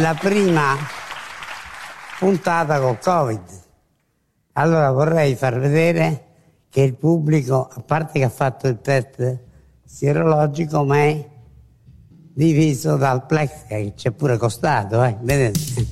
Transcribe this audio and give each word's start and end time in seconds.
la 0.00 0.14
prima 0.14 0.76
puntata 2.18 2.78
col 2.78 2.98
Covid. 3.00 3.40
Allora 4.52 4.92
vorrei 4.92 5.34
far 5.34 5.58
vedere 5.58 6.26
che 6.68 6.82
il 6.82 6.94
pubblico, 6.94 7.68
a 7.68 7.80
parte 7.80 8.20
che 8.20 8.24
ha 8.24 8.28
fatto 8.28 8.68
il 8.68 8.80
test 8.80 9.40
sierologico, 9.84 10.84
ma 10.84 10.98
è 10.98 11.28
diviso 12.32 12.96
dal 12.96 13.26
plex 13.26 13.66
che 13.66 13.92
ci 13.96 14.08
è 14.08 14.10
pure 14.12 14.36
costato, 14.36 15.02
eh? 15.02 15.16
vedete? 15.20 15.86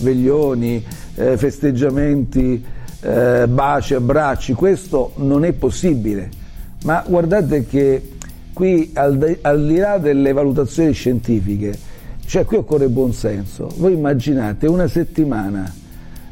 Veglioni, 0.00 0.84
eh, 1.14 1.36
festeggiamenti, 1.36 2.64
eh, 3.02 3.46
baci, 3.48 3.94
abbracci, 3.94 4.54
questo 4.54 5.12
non 5.16 5.44
è 5.44 5.52
possibile. 5.52 6.30
Ma 6.84 7.04
guardate 7.06 7.66
che 7.66 8.10
qui 8.52 8.90
al, 8.94 9.38
al 9.42 9.66
di 9.66 9.76
là 9.76 9.98
delle 9.98 10.32
valutazioni 10.32 10.92
scientifiche, 10.92 11.76
cioè 12.26 12.44
qui 12.44 12.56
occorre 12.56 12.88
buon 12.88 13.12
senso. 13.12 13.68
Voi 13.76 13.92
immaginate 13.92 14.66
una 14.66 14.88
settimana 14.88 15.72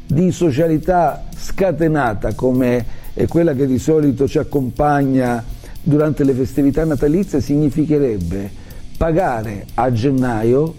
di 0.05 0.31
socialità 0.31 1.25
scatenata 1.35 2.33
come 2.33 2.99
è 3.13 3.27
quella 3.27 3.53
che 3.53 3.67
di 3.67 3.79
solito 3.79 4.27
ci 4.27 4.37
accompagna 4.37 5.43
durante 5.81 6.23
le 6.23 6.33
festività 6.33 6.83
natalizie 6.85 7.41
significherebbe 7.41 8.49
pagare 8.97 9.65
a 9.73 9.91
gennaio 9.91 10.75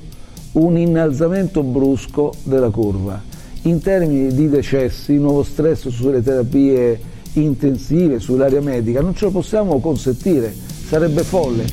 un 0.53 0.77
innalzamento 0.77 1.62
brusco 1.62 2.34
della 2.45 2.71
curva. 2.71 3.21
In 3.65 3.81
termini 3.81 4.35
di 4.35 4.49
decessi, 4.49 5.19
nuovo 5.19 5.45
stress 5.45 5.87
sulle 5.87 6.21
terapie 6.21 7.01
intensive, 7.35 8.19
sull'area 8.19 8.61
medica, 8.61 9.01
non 9.01 9.15
ce 9.15 9.27
lo 9.27 9.31
possiamo 9.31 9.79
consentire, 9.79 10.53
sarebbe 10.53 11.23
folle. 11.23 11.65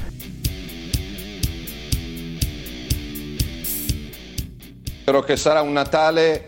Spero 5.02 5.22
che 5.22 5.36
sarà 5.36 5.62
un 5.62 5.72
Natale 5.72 6.44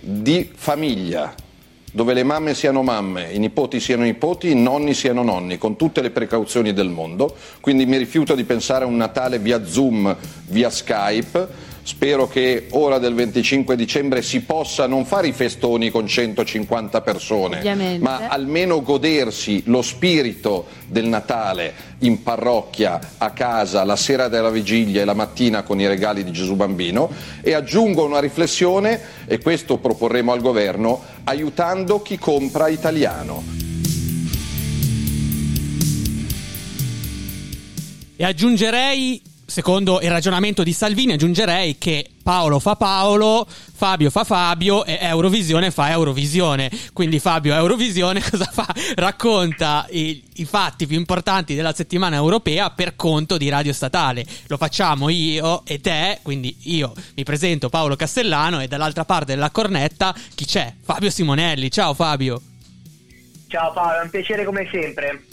di 0.00 0.50
famiglia, 0.54 1.34
dove 1.92 2.14
le 2.14 2.22
mamme 2.22 2.54
siano 2.54 2.82
mamme, 2.82 3.30
i 3.32 3.38
nipoti 3.38 3.80
siano 3.80 4.04
nipoti, 4.04 4.50
i 4.50 4.54
nonni 4.54 4.94
siano 4.94 5.22
nonni, 5.22 5.58
con 5.58 5.76
tutte 5.76 6.00
le 6.00 6.08
precauzioni 6.08 6.72
del 6.72 6.88
mondo. 6.88 7.36
Quindi 7.60 7.84
mi 7.84 7.98
rifiuto 7.98 8.34
di 8.34 8.44
pensare 8.44 8.84
a 8.84 8.86
un 8.86 8.96
Natale 8.96 9.38
via 9.38 9.62
Zoom, 9.66 10.16
via 10.46 10.70
Skype. 10.70 11.65
Spero 11.86 12.26
che 12.26 12.66
ora 12.70 12.98
del 12.98 13.14
25 13.14 13.76
dicembre 13.76 14.20
si 14.20 14.40
possa 14.40 14.88
non 14.88 15.04
fare 15.04 15.28
i 15.28 15.32
festoni 15.32 15.88
con 15.88 16.08
150 16.08 17.00
persone, 17.00 17.58
Ovviamente. 17.58 18.02
ma 18.02 18.26
almeno 18.26 18.82
godersi 18.82 19.62
lo 19.66 19.82
spirito 19.82 20.66
del 20.88 21.04
Natale 21.04 21.72
in 21.98 22.24
parrocchia, 22.24 22.98
a 23.18 23.30
casa, 23.30 23.84
la 23.84 23.94
sera 23.94 24.26
della 24.26 24.50
vigilia 24.50 25.02
e 25.02 25.04
la 25.04 25.14
mattina 25.14 25.62
con 25.62 25.80
i 25.80 25.86
regali 25.86 26.24
di 26.24 26.32
Gesù 26.32 26.56
Bambino. 26.56 27.08
E 27.40 27.54
aggiungo 27.54 28.04
una 28.04 28.18
riflessione, 28.18 29.00
e 29.24 29.38
questo 29.38 29.76
proporremo 29.76 30.32
al 30.32 30.40
governo, 30.40 31.00
aiutando 31.22 32.02
chi 32.02 32.18
compra 32.18 32.66
italiano. 32.66 33.44
E 38.16 38.24
aggiungerei, 38.24 39.34
secondo 39.56 40.02
il 40.02 40.10
ragionamento 40.10 40.62
di 40.62 40.74
Salvini, 40.74 41.14
aggiungerei 41.14 41.78
che 41.78 42.10
Paolo 42.22 42.58
fa 42.58 42.76
Paolo, 42.76 43.46
Fabio 43.48 44.10
fa 44.10 44.22
Fabio 44.22 44.84
e 44.84 44.98
Eurovisione 45.00 45.70
fa 45.70 45.88
Eurovisione. 45.88 46.70
Quindi 46.92 47.18
Fabio 47.20 47.54
Eurovisione 47.54 48.20
cosa 48.28 48.44
fa? 48.44 48.66
Racconta 48.96 49.86
i, 49.88 50.22
i 50.34 50.44
fatti 50.44 50.86
più 50.86 50.98
importanti 50.98 51.54
della 51.54 51.72
settimana 51.72 52.16
europea 52.16 52.68
per 52.68 52.96
conto 52.96 53.38
di 53.38 53.48
Radio 53.48 53.72
Statale. 53.72 54.26
Lo 54.48 54.58
facciamo 54.58 55.08
io 55.08 55.64
e 55.64 55.80
te, 55.80 56.18
quindi 56.20 56.54
io 56.64 56.92
mi 57.14 57.22
presento 57.22 57.70
Paolo 57.70 57.96
Castellano 57.96 58.60
e 58.60 58.68
dall'altra 58.68 59.06
parte 59.06 59.32
della 59.32 59.50
cornetta 59.50 60.14
chi 60.34 60.44
c'è? 60.44 60.70
Fabio 60.82 61.08
Simonelli. 61.08 61.70
Ciao 61.70 61.94
Fabio. 61.94 62.42
Ciao 63.46 63.72
Paolo, 63.72 64.00
è 64.00 64.02
un 64.02 64.10
piacere 64.10 64.44
come 64.44 64.68
sempre. 64.70 65.24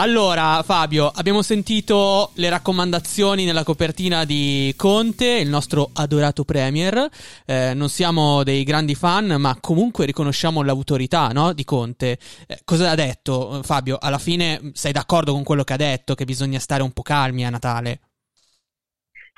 Allora, 0.00 0.62
Fabio, 0.62 1.12
abbiamo 1.14 1.42
sentito 1.42 2.30
le 2.36 2.48
raccomandazioni 2.48 3.44
nella 3.44 3.64
copertina 3.64 4.24
di 4.24 4.72
Conte, 4.74 5.26
il 5.26 5.50
nostro 5.50 5.90
adorato 5.92 6.42
Premier. 6.42 7.06
Eh, 7.44 7.74
non 7.74 7.90
siamo 7.90 8.42
dei 8.42 8.64
grandi 8.64 8.94
fan, 8.94 9.26
ma 9.38 9.58
comunque 9.60 10.06
riconosciamo 10.06 10.62
l'autorità 10.62 11.28
no, 11.32 11.52
di 11.52 11.64
Conte. 11.64 12.18
Eh, 12.46 12.60
cosa 12.64 12.88
ha 12.88 12.94
detto 12.94 13.60
Fabio? 13.62 13.98
Alla 14.00 14.16
fine 14.16 14.70
sei 14.72 14.92
d'accordo 14.92 15.34
con 15.34 15.42
quello 15.42 15.64
che 15.64 15.74
ha 15.74 15.76
detto, 15.76 16.14
che 16.14 16.24
bisogna 16.24 16.60
stare 16.60 16.82
un 16.82 16.92
po' 16.92 17.02
calmi 17.02 17.44
a 17.44 17.50
Natale? 17.50 18.00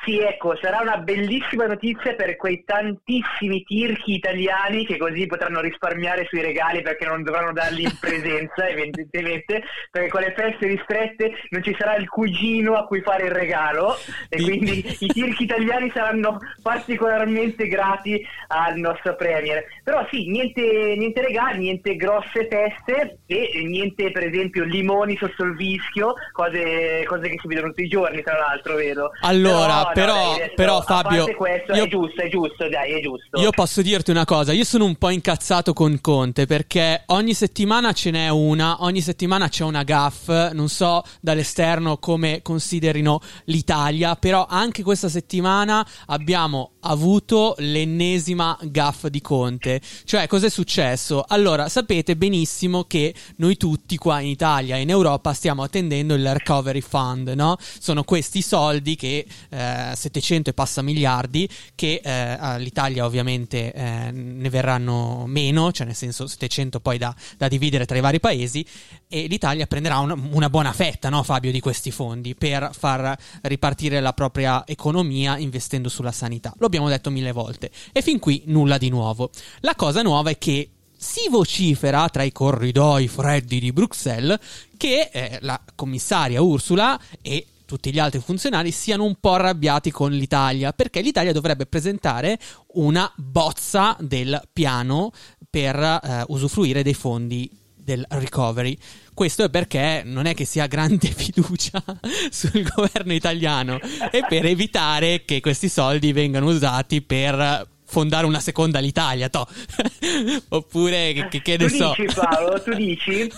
Sì, 0.05 0.19
ecco, 0.19 0.57
sarà 0.61 0.81
una 0.81 0.97
bellissima 0.97 1.67
notizia 1.67 2.15
per 2.15 2.35
quei 2.35 2.65
tantissimi 2.65 3.63
tirchi 3.63 4.15
italiani 4.15 4.85
che 4.85 4.97
così 4.97 5.27
potranno 5.27 5.61
risparmiare 5.61 6.27
sui 6.29 6.41
regali 6.41 6.83
perché 6.83 7.05
non 7.07 7.23
dovranno 7.23 7.53
darli 7.53 7.85
in 7.85 7.97
presenza, 8.01 8.67
evidentemente, 8.67 9.63
perché 9.93 10.09
con 10.09 10.23
le 10.23 10.35
feste 10.37 10.67
ristrette 10.67 11.31
non 11.51 11.63
ci 11.63 11.77
sarà 11.79 11.95
il 11.95 12.09
cugino 12.09 12.75
a 12.75 12.85
cui 12.85 13.01
fare 13.01 13.27
il 13.27 13.31
regalo 13.31 13.95
e 14.29 14.43
quindi 14.43 14.85
i 14.99 15.07
tirchi 15.07 15.45
italiani 15.45 15.89
saranno 15.95 16.39
particolarmente 16.61 17.69
grati 17.69 18.27
al 18.49 18.79
nostro 18.79 19.15
Premier. 19.15 19.65
Però 19.85 20.05
sì, 20.11 20.29
niente, 20.29 20.97
niente 20.99 21.21
regali, 21.21 21.59
niente 21.59 21.95
grosse 21.95 22.49
feste 22.49 23.19
e 23.27 23.63
niente, 23.65 24.11
per 24.11 24.25
esempio, 24.25 24.65
limoni 24.65 25.17
sotto 25.17 25.45
il 25.45 25.55
vischio, 25.55 26.15
cose, 26.33 27.05
cose 27.05 27.29
che 27.29 27.39
si 27.41 27.47
vedono 27.47 27.69
tutti 27.69 27.85
i 27.85 27.89
giorni, 27.89 28.21
tra 28.23 28.37
l'altro, 28.37 28.75
vedo. 28.75 29.11
Allora, 29.21 29.83
no, 29.83 29.92
però, 29.93 30.37
dai, 30.37 30.53
però 30.55 30.83
Fabio, 30.83 31.35
questo, 31.37 31.73
io- 31.75 31.85
è 31.85 31.89
giusto, 31.89 32.21
è 32.23 32.29
giusto, 32.29 32.69
dai, 32.69 32.93
è 32.93 33.01
giusto. 33.01 33.41
Io 33.41 33.51
posso 33.51 33.83
dirti 33.83 34.11
una 34.11 34.25
cosa, 34.25 34.53
io 34.53 34.65
sono 34.65 34.85
un 34.85 34.97
po' 34.97 35.11
incazzato 35.11 35.73
con 35.73 36.01
Conte 36.01 36.47
perché 36.47 37.03
ogni 37.07 37.35
settimana 37.35 37.93
ce 37.93 38.11
n'è 38.11 38.29
una, 38.29 38.83
ogni 38.83 39.01
settimana 39.01 39.49
c'è 39.49 39.65
una 39.65 39.83
gaff, 39.83 40.29
non 40.53 40.69
so 40.69 41.03
dall'esterno 41.21 41.99
come 41.99 42.41
considerino 42.43 43.21
l'Italia, 43.45 44.17
però 44.17 44.47
anche 44.49 44.83
questa 44.83 45.09
settimana 45.09 45.87
abbiamo 46.07 46.73
avuto 46.81 47.55
l'ennesima 47.59 48.57
gaff 48.63 49.07
di 49.07 49.21
Conte. 49.21 49.81
Cioè, 50.05 50.27
cos'è 50.27 50.49
successo? 50.49 51.25
Allora, 51.27 51.69
sapete 51.69 52.17
benissimo 52.17 52.85
che 52.85 53.15
noi 53.37 53.57
tutti 53.57 53.97
qua 53.97 54.21
in 54.21 54.29
Italia 54.29 54.77
e 54.77 54.81
in 54.81 54.91
Europa 54.91 55.33
stiamo 55.33 55.63
attendendo 55.63 56.15
il 56.15 56.33
Recovery 56.33 56.81
Fund, 56.81 57.29
no? 57.29 57.57
Sono 57.59 58.05
questi 58.05 58.43
soldi 58.43 58.97
che 58.97 59.27
eh, 59.51 59.82
700 59.95 60.51
e 60.51 60.53
passa 60.53 60.83
miliardi 60.83 61.49
che 61.75 62.01
eh, 62.03 62.11
all'Italia 62.11 63.05
ovviamente 63.05 63.73
eh, 63.73 64.11
ne 64.11 64.51
verranno 64.51 65.25
meno, 65.27 65.73
cioè 65.73 65.87
nel 65.87 65.95
senso 65.95 66.27
700 66.27 66.81
poi 66.81 66.99
da, 66.99 67.15
da 67.37 67.49
dividere 67.49 67.87
tra 67.87 67.97
i 67.97 68.01
vari 68.01 68.21
paesi 68.21 68.65
e 69.09 69.27
l'Italia 69.27 69.67
prenderà 69.67 69.99
una, 69.99 70.15
una 70.33 70.49
buona 70.49 70.73
fetta, 70.73 71.09
no 71.09 71.23
Fabio, 71.23 71.51
di 71.51 71.61
questi 71.61 71.91
fondi 71.91 72.35
per 72.35 72.71
far 72.73 73.17
ripartire 73.43 74.01
la 74.01 74.13
propria 74.13 74.65
economia 74.67 75.39
investendo 75.39 75.89
sulla 75.89 76.13
sanità. 76.13 76.53
Lo 76.59 76.67
abbiamo 76.67 76.89
detto 76.89 77.11
mille 77.11 77.33
volte 77.33 77.71
e 77.93 78.03
fin 78.03 78.19
qui 78.19 78.43
nulla 78.47 78.79
di 78.79 78.89
nuovo. 78.89 79.31
La 79.61 79.75
cosa 79.75 80.03
nuova 80.03 80.31
è 80.31 80.39
che 80.39 80.71
si 81.03 81.29
vocifera 81.29 82.09
tra 82.09 82.23
i 82.23 82.31
corridoi 82.31 83.09
freddi 83.09 83.59
di 83.59 83.73
Bruxelles 83.73 84.39
che 84.77 85.11
eh, 85.13 85.39
la 85.41 85.61
commissaria 85.75 86.41
Ursula 86.41 86.99
e 87.21 87.47
tutti 87.73 87.91
gli 87.91 87.99
altri 87.99 88.21
funzionari 88.21 88.71
siano 88.71 89.05
un 89.05 89.15
po' 89.19 89.33
arrabbiati 89.33 89.91
con 89.91 90.13
l'Italia 90.13 90.75
perché 90.75 91.01
l'Italia 91.01 91.33
dovrebbe 91.33 91.65
presentare 91.65 92.39
una 92.75 93.11
bozza 93.17 93.97
del 93.99 94.43
piano 94.53 95.11
per 95.49 95.77
eh, 95.77 96.25
usufruire 96.29 96.83
dei 96.83 96.93
fondi 96.93 97.51
del 97.75 98.05
recovery. 98.11 98.77
Questo 99.15 99.45
è 99.45 99.49
perché 99.49 100.03
non 100.05 100.27
è 100.27 100.35
che 100.35 100.45
si 100.45 100.61
ha 100.61 100.67
grande 100.67 101.09
fiducia 101.17 101.83
sul 102.31 102.63
governo 102.63 103.15
italiano 103.15 103.79
e 104.11 104.23
per 104.29 104.45
evitare 104.45 105.25
che 105.25 105.41
questi 105.41 105.71
soldi 105.71 106.13
vengano 106.13 106.51
usati 106.51 107.01
per 107.01 107.71
fondare 107.93 108.25
una 108.25 108.41
seconda 108.41 108.79
l'Italia, 108.79 109.29
toh. 109.29 109.47
oppure 110.49 111.13
che, 111.13 111.29
che- 111.29 111.43
che 111.43 111.57
ne 111.59 111.69
tu 111.69 111.75
so. 111.77 111.95
dici 111.97 112.15
Paolo, 112.15 112.63
tu 112.63 112.73
dici? 112.75 113.31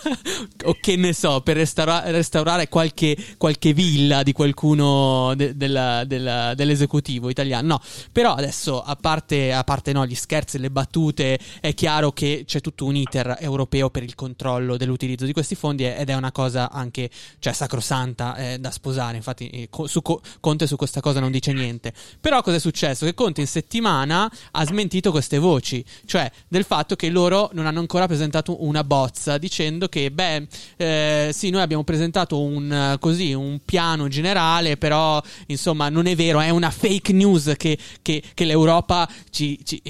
o 0.65 0.77
che 0.81 0.97
ne 0.97 1.12
so, 1.12 1.41
per 1.41 1.56
restaura- 1.56 2.11
restaurare 2.11 2.69
qualche, 2.69 3.17
qualche 3.37 3.73
villa 3.73 4.23
di 4.23 4.33
qualcuno 4.33 5.35
de- 5.35 5.56
della- 5.56 6.05
della- 6.05 6.55
dell'esecutivo 6.55 7.29
italiano. 7.29 7.67
No, 7.67 7.81
però 8.12 8.35
adesso, 8.35 8.81
a 8.83 8.95
parte, 8.97 9.53
a 9.53 9.65
parte 9.65 9.93
no, 9.93 10.06
gli 10.06 10.15
scherzi 10.15 10.56
e 10.56 10.61
le 10.61 10.71
battute, 10.71 11.39
è 11.61 11.75
chiaro 11.75 12.12
che 12.12 12.45
c'è 12.47 12.61
tutto 12.61 12.85
un 12.85 12.95
iter 12.97 13.37
europeo 13.41 13.91
per 13.91 14.03
il 14.05 14.15
controllo 14.15 14.77
dell'utilizzo 14.77 15.25
di 15.25 15.33
questi 15.33 15.55
fondi 15.56 15.85
ed 15.85 16.09
è 16.09 16.15
una 16.15 16.31
cosa 16.33 16.71
anche, 16.71 17.11
cioè, 17.41 17.53
sacrosanta 17.53 18.37
eh, 18.37 18.59
da 18.59 18.71
sposare. 18.71 19.17
Infatti, 19.17 19.49
eh, 19.51 19.69
su 19.87 20.03
Co- 20.03 20.21
Conte 20.41 20.67
su 20.67 20.77
questa 20.77 21.01
cosa 21.01 21.19
non 21.21 21.31
dice 21.33 21.53
niente. 21.53 21.93
Però 22.21 22.41
cosa 22.43 22.56
è 22.56 22.61
successo? 22.61 23.05
Che 23.05 23.15
Conte 23.15 23.41
in 23.41 23.47
settimana 23.47 24.31
ha 24.52 24.64
smentito 24.64 25.11
queste 25.11 25.38
voci, 25.38 25.85
cioè 26.06 26.31
del 26.49 26.64
fatto 26.64 26.96
che 26.96 27.08
loro 27.08 27.50
non 27.52 27.67
hanno 27.67 27.81
ancora 27.81 28.06
presentato 28.06 28.64
una 28.64 28.85
bozza 28.85 29.38
dicendo 29.38 29.88
che, 29.88 30.11
beh, 30.11 30.46
eh, 30.76 31.31
sì, 31.32 31.50
noi 31.50 31.62
abbiamo 31.62 31.85
presentato 31.85 32.41
un, 32.41 32.96
così, 33.00 33.32
un 33.32 33.61
piano 33.64 34.08
generale, 34.08 34.76
però 34.76 35.23
insomma 35.46 35.88
non 35.88 36.06
è 36.06 36.14
vero, 36.14 36.41
è 36.41 36.50
una 36.50 36.70
fake 36.70 37.12
news 37.12 37.55
che, 37.56 37.79
che, 38.02 38.23
che 38.35 38.44
l'Europa 38.44 39.08
ci, 39.31 39.58
ci, 39.64 39.81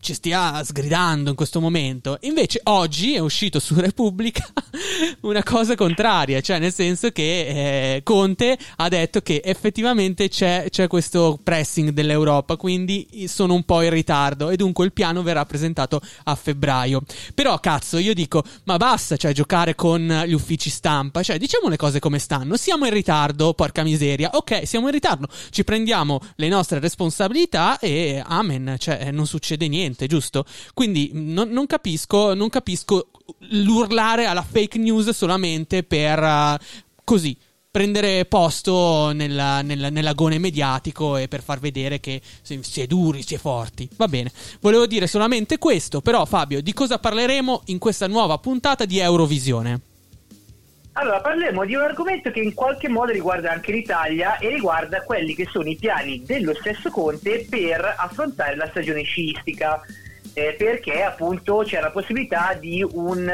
ci 0.00 0.14
stia 0.14 0.62
sgridando 0.64 1.30
in 1.30 1.36
questo 1.36 1.60
momento. 1.60 2.18
Invece 2.22 2.60
oggi 2.64 3.14
è 3.14 3.18
uscito 3.18 3.58
su 3.58 3.74
Repubblica 3.80 4.44
una 5.22 5.42
cosa 5.42 5.74
contraria, 5.74 6.40
cioè 6.40 6.58
nel 6.58 6.72
senso 6.72 7.10
che 7.10 7.94
eh, 7.96 8.02
Conte 8.02 8.58
ha 8.76 8.88
detto 8.88 9.20
che 9.20 9.40
effettivamente 9.44 10.28
c'è, 10.28 10.66
c'è, 10.70 10.88
questo 10.88 11.38
pressing 11.42 11.90
dell'Europa, 11.90 12.56
quindi 12.56 13.26
sono 13.28 13.54
un 13.54 13.64
po' 13.64 13.82
in 13.90 13.96
ritardo 13.96 14.48
e 14.50 14.56
dunque 14.56 14.84
il 14.84 14.92
piano 14.92 15.22
verrà 15.22 15.44
presentato 15.44 16.00
a 16.24 16.34
febbraio. 16.34 17.02
Però 17.34 17.58
cazzo, 17.60 17.98
io 17.98 18.14
dico, 18.14 18.42
ma 18.64 18.76
basta, 18.76 19.16
cioè 19.16 19.32
giocare 19.32 19.74
con 19.74 20.24
gli 20.26 20.32
uffici 20.32 20.70
stampa, 20.70 21.22
cioè 21.22 21.38
diciamo 21.38 21.68
le 21.68 21.76
cose 21.76 21.98
come 21.98 22.18
stanno, 22.18 22.56
siamo 22.56 22.86
in 22.86 22.92
ritardo, 22.92 23.52
porca 23.54 23.82
miseria, 23.82 24.30
ok, 24.32 24.66
siamo 24.66 24.86
in 24.86 24.92
ritardo, 24.92 25.28
ci 25.50 25.64
prendiamo 25.64 26.20
le 26.36 26.48
nostre 26.48 26.78
responsabilità 26.78 27.78
e 27.78 28.22
amen, 28.24 28.76
cioè 28.78 29.10
non 29.10 29.26
succede 29.26 29.68
niente, 29.68 30.06
giusto? 30.06 30.44
Quindi 30.72 31.10
non, 31.12 31.50
non 31.50 31.66
capisco, 31.66 32.34
non 32.34 32.48
capisco 32.48 33.10
l'urlare 33.50 34.26
alla 34.26 34.42
fake 34.42 34.78
news 34.78 35.10
solamente 35.10 35.82
per 35.82 36.22
uh, 36.22 36.56
così 37.04 37.36
prendere 37.72 38.24
posto 38.24 39.12
nella, 39.12 39.62
nella, 39.62 39.90
nell'agone 39.90 40.38
mediatico 40.38 41.16
e 41.16 41.28
per 41.28 41.40
far 41.40 41.60
vedere 41.60 42.00
che 42.00 42.20
si, 42.42 42.80
è 42.80 42.86
duri, 42.86 43.22
si 43.22 43.36
è 43.36 43.38
forti. 43.38 43.88
Va 43.96 44.08
bene, 44.08 44.32
volevo 44.60 44.86
dire 44.86 45.06
solamente 45.06 45.56
questo, 45.58 46.00
però 46.00 46.24
Fabio, 46.24 46.60
di 46.60 46.72
cosa 46.72 46.98
parleremo 46.98 47.62
in 47.66 47.78
questa 47.78 48.08
nuova 48.08 48.38
puntata 48.38 48.84
di 48.84 48.98
Eurovisione? 48.98 49.80
Allora, 50.94 51.20
parleremo 51.20 51.64
di 51.64 51.76
un 51.76 51.82
argomento 51.82 52.32
che 52.32 52.40
in 52.40 52.54
qualche 52.54 52.88
modo 52.88 53.12
riguarda 53.12 53.52
anche 53.52 53.70
l'Italia 53.70 54.38
e 54.38 54.48
riguarda 54.48 55.02
quelli 55.02 55.36
che 55.36 55.46
sono 55.48 55.68
i 55.68 55.76
piani 55.76 56.24
dello 56.26 56.52
stesso 56.54 56.90
Conte 56.90 57.46
per 57.48 57.94
affrontare 57.96 58.56
la 58.56 58.66
stagione 58.68 59.02
sciistica, 59.02 59.80
eh, 60.34 60.56
perché 60.58 61.04
appunto 61.04 61.62
c'è 61.64 61.80
la 61.80 61.92
possibilità 61.92 62.54
di 62.54 62.84
un 62.84 63.32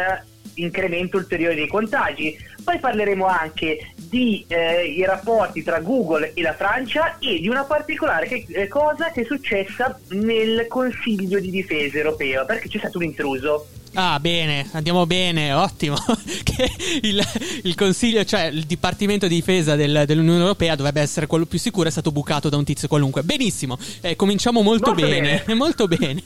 incremento 0.56 1.16
ulteriore 1.16 1.54
dei 1.54 1.66
contagi. 1.66 2.36
Poi 2.62 2.78
parleremo 2.78 3.26
anche 3.26 3.92
di 3.94 4.44
eh, 4.48 4.86
i 4.86 5.04
rapporti 5.04 5.62
tra 5.62 5.80
Google 5.80 6.32
e 6.34 6.42
la 6.42 6.54
Francia 6.54 7.18
e 7.18 7.40
di 7.40 7.48
una 7.48 7.64
particolare 7.64 8.26
che, 8.26 8.46
eh, 8.48 8.68
cosa 8.68 9.10
che 9.10 9.22
è 9.22 9.24
successa 9.24 9.98
nel 10.10 10.66
Consiglio 10.68 11.38
di 11.40 11.50
difesa 11.50 11.96
europeo, 11.96 12.44
perché 12.44 12.68
c'è 12.68 12.78
stato 12.78 12.98
un 12.98 13.04
intruso. 13.04 13.66
Ah, 13.98 14.20
bene, 14.20 14.68
andiamo 14.72 15.06
bene, 15.06 15.52
ottimo. 15.54 15.96
che 16.44 16.70
il, 17.02 17.22
il, 17.62 17.74
consiglio, 17.74 18.24
cioè 18.24 18.44
il 18.44 18.64
Dipartimento 18.64 19.26
di 19.26 19.36
Difesa 19.36 19.74
del, 19.74 20.04
dell'Unione 20.06 20.40
Europea 20.40 20.74
dovrebbe 20.74 21.00
essere 21.00 21.26
quello 21.26 21.46
più 21.46 21.58
sicuro, 21.58 21.88
è 21.88 21.90
stato 21.90 22.12
bucato 22.12 22.50
da 22.50 22.58
un 22.58 22.64
tizio 22.64 22.88
qualunque. 22.88 23.22
Benissimo, 23.22 23.78
eh, 24.02 24.14
cominciamo 24.14 24.60
molto, 24.60 24.90
molto 24.90 25.06
bene, 25.06 25.42
bene. 25.46 25.54
molto 25.56 25.88
bene. 25.88 26.22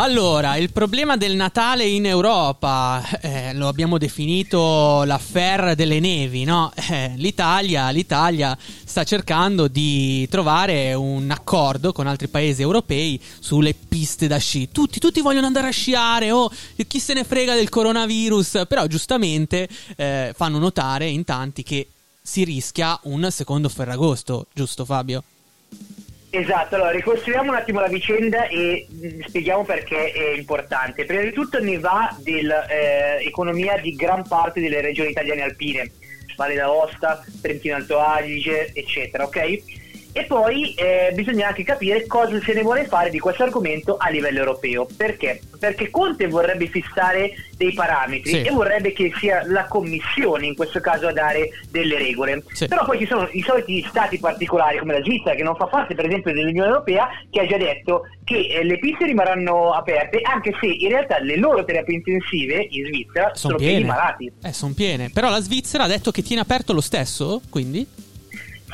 Allora, 0.00 0.56
il 0.56 0.72
problema 0.72 1.18
del 1.18 1.36
Natale 1.36 1.84
in 1.84 2.06
Europa, 2.06 3.06
eh, 3.20 3.52
lo 3.52 3.68
abbiamo 3.68 3.98
definito 3.98 5.02
l'affair 5.04 5.74
delle 5.74 6.00
nevi, 6.00 6.44
no? 6.44 6.72
Eh, 6.88 7.12
L'Italia, 7.16 7.90
L'Italia, 7.90 8.56
sta 8.82 9.04
cercando 9.04 9.68
di 9.68 10.26
trovare 10.30 10.94
un 10.94 11.30
accordo 11.30 11.92
con 11.92 12.06
altri 12.06 12.28
paesi 12.28 12.62
europei 12.62 13.20
sulle 13.40 13.74
piste 13.74 14.26
da 14.26 14.38
sci. 14.38 14.70
Tutti, 14.72 14.98
tutti 15.00 15.20
vogliono 15.20 15.46
andare 15.46 15.68
a 15.68 15.70
sciare, 15.70 16.30
oh, 16.30 16.50
chi 16.86 16.98
se 16.98 17.12
ne 17.12 17.22
frega 17.22 17.54
del 17.54 17.68
coronavirus, 17.68 18.62
però 18.66 18.86
giustamente 18.86 19.68
eh, 19.96 20.32
fanno 20.34 20.58
notare 20.58 21.08
in 21.08 21.24
tanti 21.24 21.62
che 21.62 21.88
si 22.22 22.42
rischia 22.44 22.98
un 23.02 23.28
secondo 23.30 23.68
Ferragosto, 23.68 24.46
giusto 24.54 24.86
Fabio? 24.86 25.22
Esatto, 26.32 26.76
allora 26.76 26.92
ricostruiamo 26.92 27.50
un 27.50 27.56
attimo 27.56 27.80
la 27.80 27.88
vicenda 27.88 28.46
e 28.46 28.86
mm, 28.88 29.22
spieghiamo 29.26 29.64
perché 29.64 30.12
è 30.12 30.36
importante. 30.36 31.04
Prima 31.04 31.22
di 31.22 31.32
tutto 31.32 31.58
ne 31.58 31.78
va 31.80 32.16
dell'economia 32.20 33.74
eh, 33.74 33.80
di 33.80 33.96
gran 33.96 34.26
parte 34.26 34.60
delle 34.60 34.80
regioni 34.80 35.10
italiane 35.10 35.42
alpine, 35.42 35.90
Valle 36.36 36.54
d'Aosta, 36.54 37.24
Trentino 37.42 37.74
Alto 37.74 37.98
Adige, 37.98 38.70
eccetera, 38.72 39.24
ok? 39.24 39.62
E 40.12 40.24
poi 40.24 40.74
eh, 40.74 41.12
bisogna 41.14 41.48
anche 41.48 41.62
capire 41.62 42.06
cosa 42.06 42.40
se 42.40 42.52
ne 42.52 42.62
vuole 42.62 42.86
fare 42.86 43.10
di 43.10 43.18
questo 43.18 43.44
argomento 43.44 43.96
a 43.96 44.08
livello 44.10 44.38
europeo. 44.38 44.86
Perché? 44.96 45.40
Perché 45.58 45.90
Conte 45.90 46.26
vorrebbe 46.26 46.66
fissare 46.66 47.32
dei 47.56 47.72
parametri 47.74 48.30
sì. 48.30 48.42
e 48.42 48.50
vorrebbe 48.50 48.92
che 48.92 49.12
sia 49.18 49.42
la 49.46 49.66
Commissione 49.66 50.46
in 50.46 50.56
questo 50.56 50.80
caso 50.80 51.06
a 51.08 51.12
dare 51.12 51.50
delle 51.70 51.98
regole. 51.98 52.42
Sì. 52.52 52.66
Però 52.66 52.84
poi 52.84 52.98
ci 52.98 53.06
sono 53.06 53.28
i 53.32 53.42
soliti 53.42 53.84
stati 53.88 54.18
particolari 54.18 54.78
come 54.78 54.98
la 54.98 55.04
Svizzera 55.04 55.34
che 55.34 55.42
non 55.42 55.54
fa 55.56 55.66
parte 55.66 55.94
per 55.94 56.06
esempio 56.06 56.32
dell'Unione 56.32 56.68
Europea 56.68 57.08
che 57.30 57.40
ha 57.40 57.46
già 57.46 57.58
detto 57.58 58.06
che 58.24 58.46
eh, 58.46 58.64
le 58.64 58.78
piste 58.78 59.04
rimarranno 59.04 59.72
aperte 59.72 60.20
anche 60.22 60.54
se 60.58 60.66
in 60.66 60.88
realtà 60.88 61.18
le 61.18 61.36
loro 61.36 61.64
terapie 61.64 61.96
intensive 61.96 62.66
in 62.70 62.86
Svizzera 62.86 63.32
sono, 63.34 63.56
sono 63.56 63.56
pieni 63.56 63.84
malati. 63.84 64.32
Eh, 64.42 64.52
sono 64.52 64.72
piene. 64.74 65.10
Però 65.10 65.28
la 65.28 65.40
Svizzera 65.40 65.84
ha 65.84 65.88
detto 65.88 66.10
che 66.10 66.22
tiene 66.22 66.42
aperto 66.42 66.72
lo 66.72 66.80
stesso, 66.80 67.42
quindi? 67.50 67.86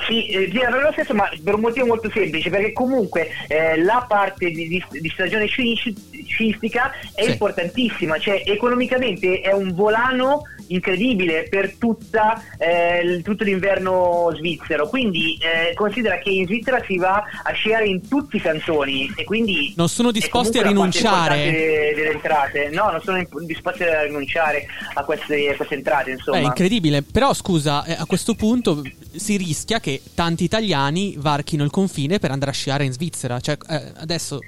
Sì, 0.06 0.26
eh, 0.26 0.50
lo 0.52 0.92
stesso, 0.92 1.14
ma 1.14 1.28
per 1.42 1.54
un 1.54 1.60
motivo 1.60 1.86
molto 1.86 2.10
semplice, 2.10 2.50
perché 2.50 2.72
comunque 2.72 3.28
eh, 3.48 3.82
la 3.82 4.04
parte 4.06 4.50
di, 4.50 4.68
di, 4.68 4.84
di 5.00 5.08
stagione 5.08 5.46
sciistica 5.46 6.92
è 7.14 7.24
sì. 7.24 7.30
importantissima, 7.30 8.18
cioè 8.18 8.42
economicamente 8.44 9.40
è 9.40 9.52
un 9.52 9.74
volano 9.74 10.42
incredibile 10.68 11.46
per 11.48 11.76
tutta, 11.76 12.42
eh, 12.58 13.20
tutto 13.22 13.44
l'inverno 13.44 14.32
svizzero. 14.36 14.88
Quindi 14.88 15.38
eh, 15.40 15.74
considera 15.74 16.18
che 16.18 16.30
in 16.30 16.46
Svizzera 16.46 16.82
si 16.86 16.96
va 16.96 17.22
a 17.42 17.52
sciare 17.52 17.86
in 17.86 18.06
tutti 18.08 18.36
i 18.36 18.40
cantoni 18.40 19.12
e 19.16 19.24
quindi 19.24 19.72
non 19.76 19.88
sono 19.88 20.10
disposti 20.10 20.58
a 20.58 20.62
rinunciare 20.62 21.92
delle 21.94 22.12
entrate. 22.12 22.70
No, 22.70 22.90
non 22.90 23.00
sono 23.02 23.22
disposti 23.44 23.82
a 23.82 24.02
rinunciare 24.02 24.66
a 24.94 25.04
queste, 25.04 25.50
a 25.50 25.56
queste 25.56 25.74
entrate. 25.74 26.10
Insomma, 26.12 26.38
è 26.38 26.42
incredibile. 26.42 27.02
Però 27.02 27.32
scusa, 27.34 27.84
eh, 27.84 27.92
a 27.92 28.06
questo 28.06 28.34
punto 28.34 28.82
si 29.14 29.36
rischia 29.36 29.80
che 29.80 30.00
tanti 30.14 30.44
italiani 30.44 31.14
varchino 31.18 31.64
il 31.64 31.70
confine 31.70 32.18
per 32.18 32.30
andare 32.30 32.50
a 32.50 32.54
sciare 32.54 32.84
in 32.84 32.92
Svizzera. 32.92 33.40
Cioè, 33.40 33.56
eh, 33.68 33.92
adesso 33.96 34.40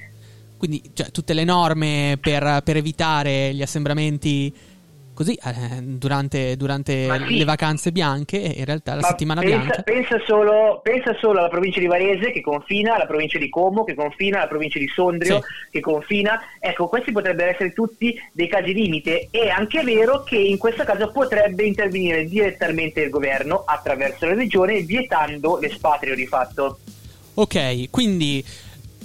quindi 0.58 0.82
cioè, 0.92 1.10
tutte 1.10 1.32
le 1.32 1.44
norme 1.44 2.18
per, 2.20 2.62
per 2.64 2.76
evitare 2.76 3.54
gli 3.54 3.62
assembramenti 3.62 4.52
così 5.18 5.34
eh, 5.34 5.82
durante, 5.82 6.56
durante 6.56 7.10
sì. 7.26 7.38
le 7.38 7.44
vacanze 7.44 7.90
bianche 7.90 8.36
in 8.36 8.64
realtà 8.64 8.94
la 8.94 9.00
Ma 9.00 9.08
settimana 9.08 9.40
pensa, 9.40 9.56
bianca. 9.56 9.82
Pensa 9.82 10.20
solo, 10.24 10.80
pensa 10.80 11.16
solo, 11.18 11.40
alla 11.40 11.48
provincia 11.48 11.80
di 11.80 11.86
Varese 11.86 12.30
che 12.30 12.40
confina, 12.40 12.94
alla 12.94 13.06
provincia 13.06 13.36
di 13.36 13.48
Como 13.48 13.82
che 13.82 13.96
confina, 13.96 14.38
alla 14.38 14.46
provincia 14.46 14.78
di 14.78 14.86
Sondrio 14.86 15.40
sì. 15.40 15.70
che 15.72 15.80
confina. 15.80 16.40
Ecco, 16.60 16.86
questi 16.86 17.10
potrebbero 17.10 17.50
essere 17.50 17.72
tutti 17.72 18.16
dei 18.30 18.46
casi 18.46 18.72
limite. 18.72 19.26
È 19.28 19.48
anche 19.48 19.82
vero 19.82 20.22
che 20.22 20.36
in 20.36 20.56
questo 20.56 20.84
caso 20.84 21.10
potrebbe 21.10 21.64
intervenire 21.64 22.24
direttamente 22.24 23.00
il 23.00 23.10
governo 23.10 23.64
attraverso 23.66 24.24
la 24.24 24.34
regione 24.34 24.82
vietando 24.82 25.58
l'espatrio 25.58 26.14
di 26.14 26.26
fatto. 26.28 26.78
Ok, 27.34 27.90
quindi 27.90 28.44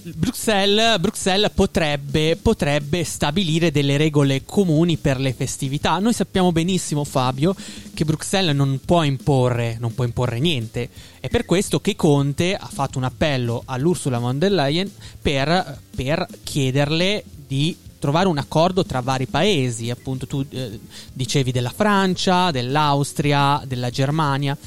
Bruxelles, 0.06 1.00
Bruxelles 1.00 1.50
potrebbe, 1.54 2.36
potrebbe, 2.36 3.06
stabilire 3.06 3.72
delle 3.72 3.96
regole 3.96 4.44
comuni 4.44 4.98
per 4.98 5.18
le 5.18 5.32
festività. 5.32 5.98
Noi 6.00 6.12
sappiamo 6.12 6.52
benissimo, 6.52 7.06
Fabio, 7.06 7.56
che 7.94 8.04
Bruxelles 8.04 8.54
non 8.54 8.82
può 8.84 9.04
imporre, 9.04 9.78
non 9.80 9.94
può 9.94 10.04
imporre 10.04 10.40
niente. 10.40 10.90
È 11.22 11.30
per 11.30 11.46
questo 11.46 11.80
che 11.80 11.96
Conte 11.96 12.54
ha 12.54 12.70
fatto 12.72 12.98
un 12.98 13.06
appello 13.06 13.64
all'Ursula 13.66 14.20
von 14.20 14.38
der 14.38 14.52
Leyen 14.52 14.92
per, 15.22 15.80
per 15.96 16.28
chiederle 16.44 17.24
di 17.48 17.78
trovare 17.98 18.28
un 18.28 18.38
accordo 18.38 18.84
tra 18.84 19.00
vari 19.00 19.28
paesi. 19.28 19.90
Appunto, 19.90 20.28
tu 20.28 20.46
eh, 20.50 20.80
dicevi 21.14 21.54
della 21.54 21.72
Francia, 21.74 22.52
dell'Austria, 22.52 23.64
della 23.66 23.90
Germania 23.90 24.58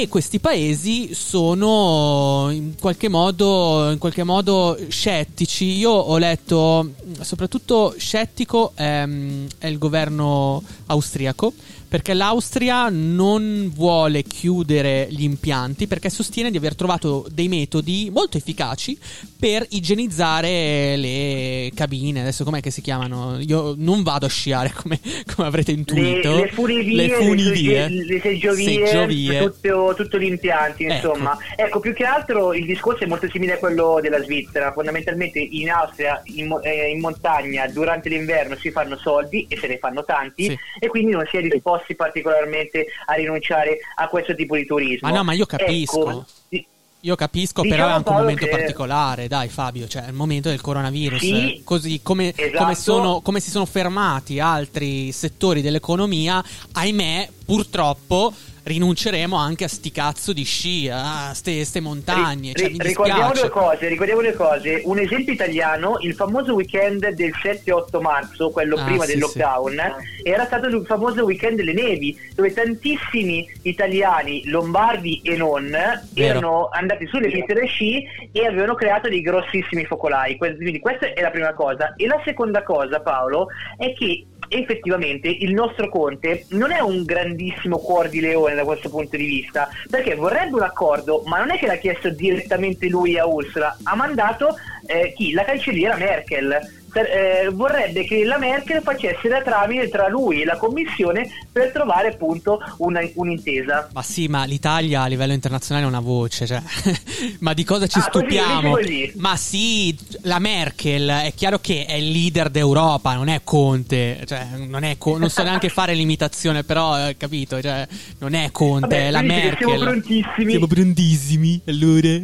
e 0.00 0.06
questi 0.06 0.38
paesi 0.38 1.12
sono 1.12 2.50
in 2.52 2.74
qualche 2.78 3.08
modo, 3.08 3.90
in 3.90 3.98
qualche 3.98 4.22
modo 4.22 4.78
scettici. 4.88 5.76
Io 5.76 5.90
ho 5.90 6.16
letto, 6.18 6.92
soprattutto 7.20 7.94
scettico 7.98 8.72
ehm, 8.76 9.48
è 9.58 9.66
il 9.66 9.78
governo 9.78 10.62
austriaco 10.86 11.52
perché 11.88 12.12
l'Austria 12.12 12.88
non 12.90 13.70
vuole 13.74 14.22
chiudere 14.22 15.06
gli 15.10 15.22
impianti 15.22 15.86
perché 15.86 16.10
sostiene 16.10 16.50
di 16.50 16.58
aver 16.58 16.74
trovato 16.74 17.26
dei 17.30 17.48
metodi 17.48 18.10
molto 18.12 18.36
efficaci 18.36 18.98
per 19.38 19.64
igienizzare 19.70 20.96
le 20.96 21.70
cabine. 21.74 22.20
Adesso 22.20 22.44
com'è 22.44 22.60
che 22.60 22.70
si 22.70 22.82
chiamano? 22.82 23.38
Io 23.40 23.74
non 23.78 24.02
vado 24.02 24.26
a 24.26 24.28
sciare 24.28 24.72
come, 24.74 25.00
come 25.34 25.48
avrete 25.48 25.72
intuito. 25.72 26.34
Le, 26.34 26.40
le 26.42 26.48
funivie, 26.48 27.06
le, 27.06 27.08
funivie, 27.14 27.88
le, 27.88 28.04
le 28.04 28.20
seggiovie, 28.20 28.86
seggiovie. 28.86 29.38
Tutto, 29.38 29.94
tutto, 29.96 30.18
gli 30.18 30.24
impianti, 30.24 30.84
ecco. 30.84 30.94
insomma. 30.94 31.38
Ecco. 31.56 31.62
ecco. 31.62 31.80
più 31.80 31.94
che 31.94 32.04
altro 32.04 32.52
il 32.52 32.66
discorso 32.66 33.04
è 33.04 33.06
molto 33.06 33.28
simile 33.30 33.54
a 33.54 33.58
quello 33.58 33.98
della 34.02 34.22
Svizzera. 34.22 34.72
Fondamentalmente 34.72 35.38
in 35.38 35.70
Austria, 35.70 36.20
in, 36.24 36.54
eh, 36.62 36.90
in 36.90 37.00
montagna, 37.00 37.66
durante 37.68 38.10
l'inverno 38.10 38.56
si 38.56 38.70
fanno 38.70 38.98
soldi 38.98 39.46
e 39.48 39.56
se 39.56 39.68
ne 39.68 39.78
fanno 39.78 40.04
tanti 40.04 40.44
sì. 40.44 40.58
e 40.78 40.88
quindi 40.88 41.12
non 41.12 41.24
si 41.30 41.36
è 41.38 41.40
disposti 41.40 41.77
particolarmente 41.94 42.86
a 43.06 43.14
rinunciare 43.14 43.78
a 43.96 44.08
questo 44.08 44.34
tipo 44.34 44.56
di 44.56 44.66
turismo. 44.66 45.08
Ma 45.08 45.16
no, 45.16 45.24
ma 45.24 45.32
io 45.32 45.46
capisco. 45.46 46.26
Ecco, 46.48 46.66
io 47.02 47.14
capisco, 47.14 47.62
diciamo 47.62 47.80
però 47.80 47.92
è 47.92 47.96
anche 47.96 48.10
un 48.10 48.16
momento 48.16 48.44
che... 48.44 48.50
particolare, 48.50 49.28
dai 49.28 49.48
Fabio, 49.48 49.86
cioè 49.86 50.04
è 50.04 50.08
il 50.08 50.14
momento 50.14 50.48
del 50.48 50.60
coronavirus. 50.60 51.20
Sì, 51.20 51.60
così 51.64 52.00
come, 52.02 52.32
esatto. 52.34 52.58
come, 52.58 52.74
sono, 52.74 53.20
come 53.20 53.40
si 53.40 53.50
sono 53.50 53.66
fermati 53.66 54.40
altri 54.40 55.12
settori 55.12 55.62
dell'economia, 55.62 56.42
ahimè, 56.72 57.28
purtroppo 57.48 58.34
rinunceremo 58.64 59.34
anche 59.34 59.64
a 59.64 59.68
sti 59.68 59.90
cazzo 59.90 60.34
di 60.34 60.44
sci, 60.44 60.90
a 60.92 61.32
ste, 61.32 61.64
ste 61.64 61.80
montagne. 61.80 62.52
Ri, 62.52 62.60
cioè, 62.60 62.68
ri, 62.68 62.76
ricordiamo 62.78 63.32
due 63.32 63.48
cose, 63.48 63.88
ricordiamo 63.88 64.20
due 64.20 64.34
cose. 64.34 64.82
Un 64.84 64.98
esempio 64.98 65.32
italiano, 65.32 65.96
il 66.00 66.12
famoso 66.12 66.52
weekend 66.52 67.08
del 67.08 67.32
7-8 67.42 68.02
marzo, 68.02 68.50
quello 68.50 68.76
ah, 68.76 68.84
prima 68.84 69.04
sì, 69.04 69.12
del 69.12 69.20
lockdown, 69.20 69.72
sì. 69.72 70.28
era 70.28 70.44
stato 70.44 70.66
il 70.66 70.84
famoso 70.84 71.24
weekend 71.24 71.56
delle 71.56 71.72
nevi, 71.72 72.14
dove 72.34 72.52
tantissimi 72.52 73.50
italiani, 73.62 74.46
lombardi 74.50 75.22
e 75.24 75.34
non, 75.34 75.64
Vero. 75.70 76.02
erano 76.14 76.68
andati 76.70 77.06
sulle 77.06 77.30
piste 77.30 77.54
da 77.54 77.64
sci 77.64 78.04
e 78.30 78.46
avevano 78.46 78.74
creato 78.74 79.08
dei 79.08 79.22
grossissimi 79.22 79.86
focolai. 79.86 80.36
Quindi 80.36 80.78
questa 80.78 81.14
è 81.14 81.22
la 81.22 81.30
prima 81.30 81.54
cosa. 81.54 81.94
E 81.96 82.06
la 82.06 82.20
seconda 82.22 82.62
cosa, 82.62 83.00
Paolo, 83.00 83.46
è 83.78 83.94
che 83.94 84.26
effettivamente 84.48 85.28
il 85.28 85.52
nostro 85.52 85.88
Conte 85.88 86.46
non 86.50 86.72
è 86.72 86.80
un 86.80 87.04
grandissimo 87.04 87.78
cuor 87.78 88.08
di 88.08 88.20
leone 88.20 88.54
da 88.54 88.64
questo 88.64 88.88
punto 88.88 89.16
di 89.16 89.24
vista, 89.24 89.68
perché 89.90 90.14
vorrebbe 90.14 90.54
un 90.54 90.62
accordo, 90.62 91.22
ma 91.26 91.38
non 91.38 91.50
è 91.50 91.58
che 91.58 91.66
l'ha 91.66 91.76
chiesto 91.76 92.10
direttamente 92.10 92.88
lui 92.88 93.18
a 93.18 93.26
Ursula, 93.26 93.76
ha 93.82 93.94
mandato 93.94 94.56
eh, 94.86 95.12
chi? 95.14 95.32
La 95.32 95.44
cancelliera 95.44 95.96
Merkel 95.96 96.76
eh, 96.92 97.48
vorrebbe 97.50 98.04
che 98.04 98.24
la 98.24 98.38
Merkel 98.38 98.82
facesse 98.82 99.28
da 99.28 99.42
tramite 99.42 99.88
tra 99.88 100.08
lui 100.08 100.42
e 100.42 100.44
la 100.44 100.56
Commissione 100.56 101.28
per 101.50 101.72
trovare 101.72 102.08
appunto 102.08 102.58
una, 102.78 103.00
un'intesa. 103.14 103.90
Ma 103.92 104.02
sì, 104.02 104.26
ma 104.28 104.44
l'Italia 104.44 105.02
a 105.02 105.06
livello 105.06 105.32
internazionale 105.32 105.86
ha 105.86 105.88
una 105.88 106.00
voce, 106.00 106.46
cioè. 106.46 106.62
ma 107.40 107.52
di 107.54 107.64
cosa 107.64 107.86
ci 107.86 107.98
ah, 107.98 108.02
stupiamo? 108.02 108.70
Così. 108.70 109.12
Ma 109.16 109.36
sì, 109.36 109.96
la 110.22 110.38
Merkel 110.38 111.08
è 111.08 111.32
chiaro 111.34 111.58
che 111.58 111.84
è 111.84 111.94
il 111.94 112.10
leader 112.10 112.50
d'Europa, 112.50 113.14
non 113.14 113.28
è 113.28 113.40
Conte, 113.44 114.22
cioè, 114.26 114.46
non, 114.56 114.84
è 114.84 114.96
Co- 114.98 115.18
non 115.18 115.30
so 115.30 115.42
neanche 115.42 115.68
fare 115.68 115.94
l'imitazione, 115.94 116.64
però 116.64 117.08
eh, 117.08 117.16
capito, 117.16 117.60
cioè, 117.60 117.86
non 118.18 118.34
è 118.34 118.50
Conte, 118.50 118.86
Vabbè, 118.86 119.06
è 119.06 119.10
la 119.10 119.22
Merkel. 119.22 119.68
Siamo 119.68 119.84
prontissimi. 119.84 120.50
Siamo 120.50 120.66
prontissimi, 120.66 121.60
allora. 121.66 122.18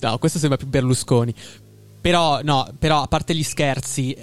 No, 0.00 0.18
questo 0.18 0.38
sembra 0.38 0.58
più 0.58 0.66
Berlusconi. 0.66 1.34
Però, 2.04 2.42
no, 2.42 2.68
però 2.78 3.00
a 3.00 3.06
parte 3.06 3.34
gli 3.34 3.42
scherzi, 3.42 4.14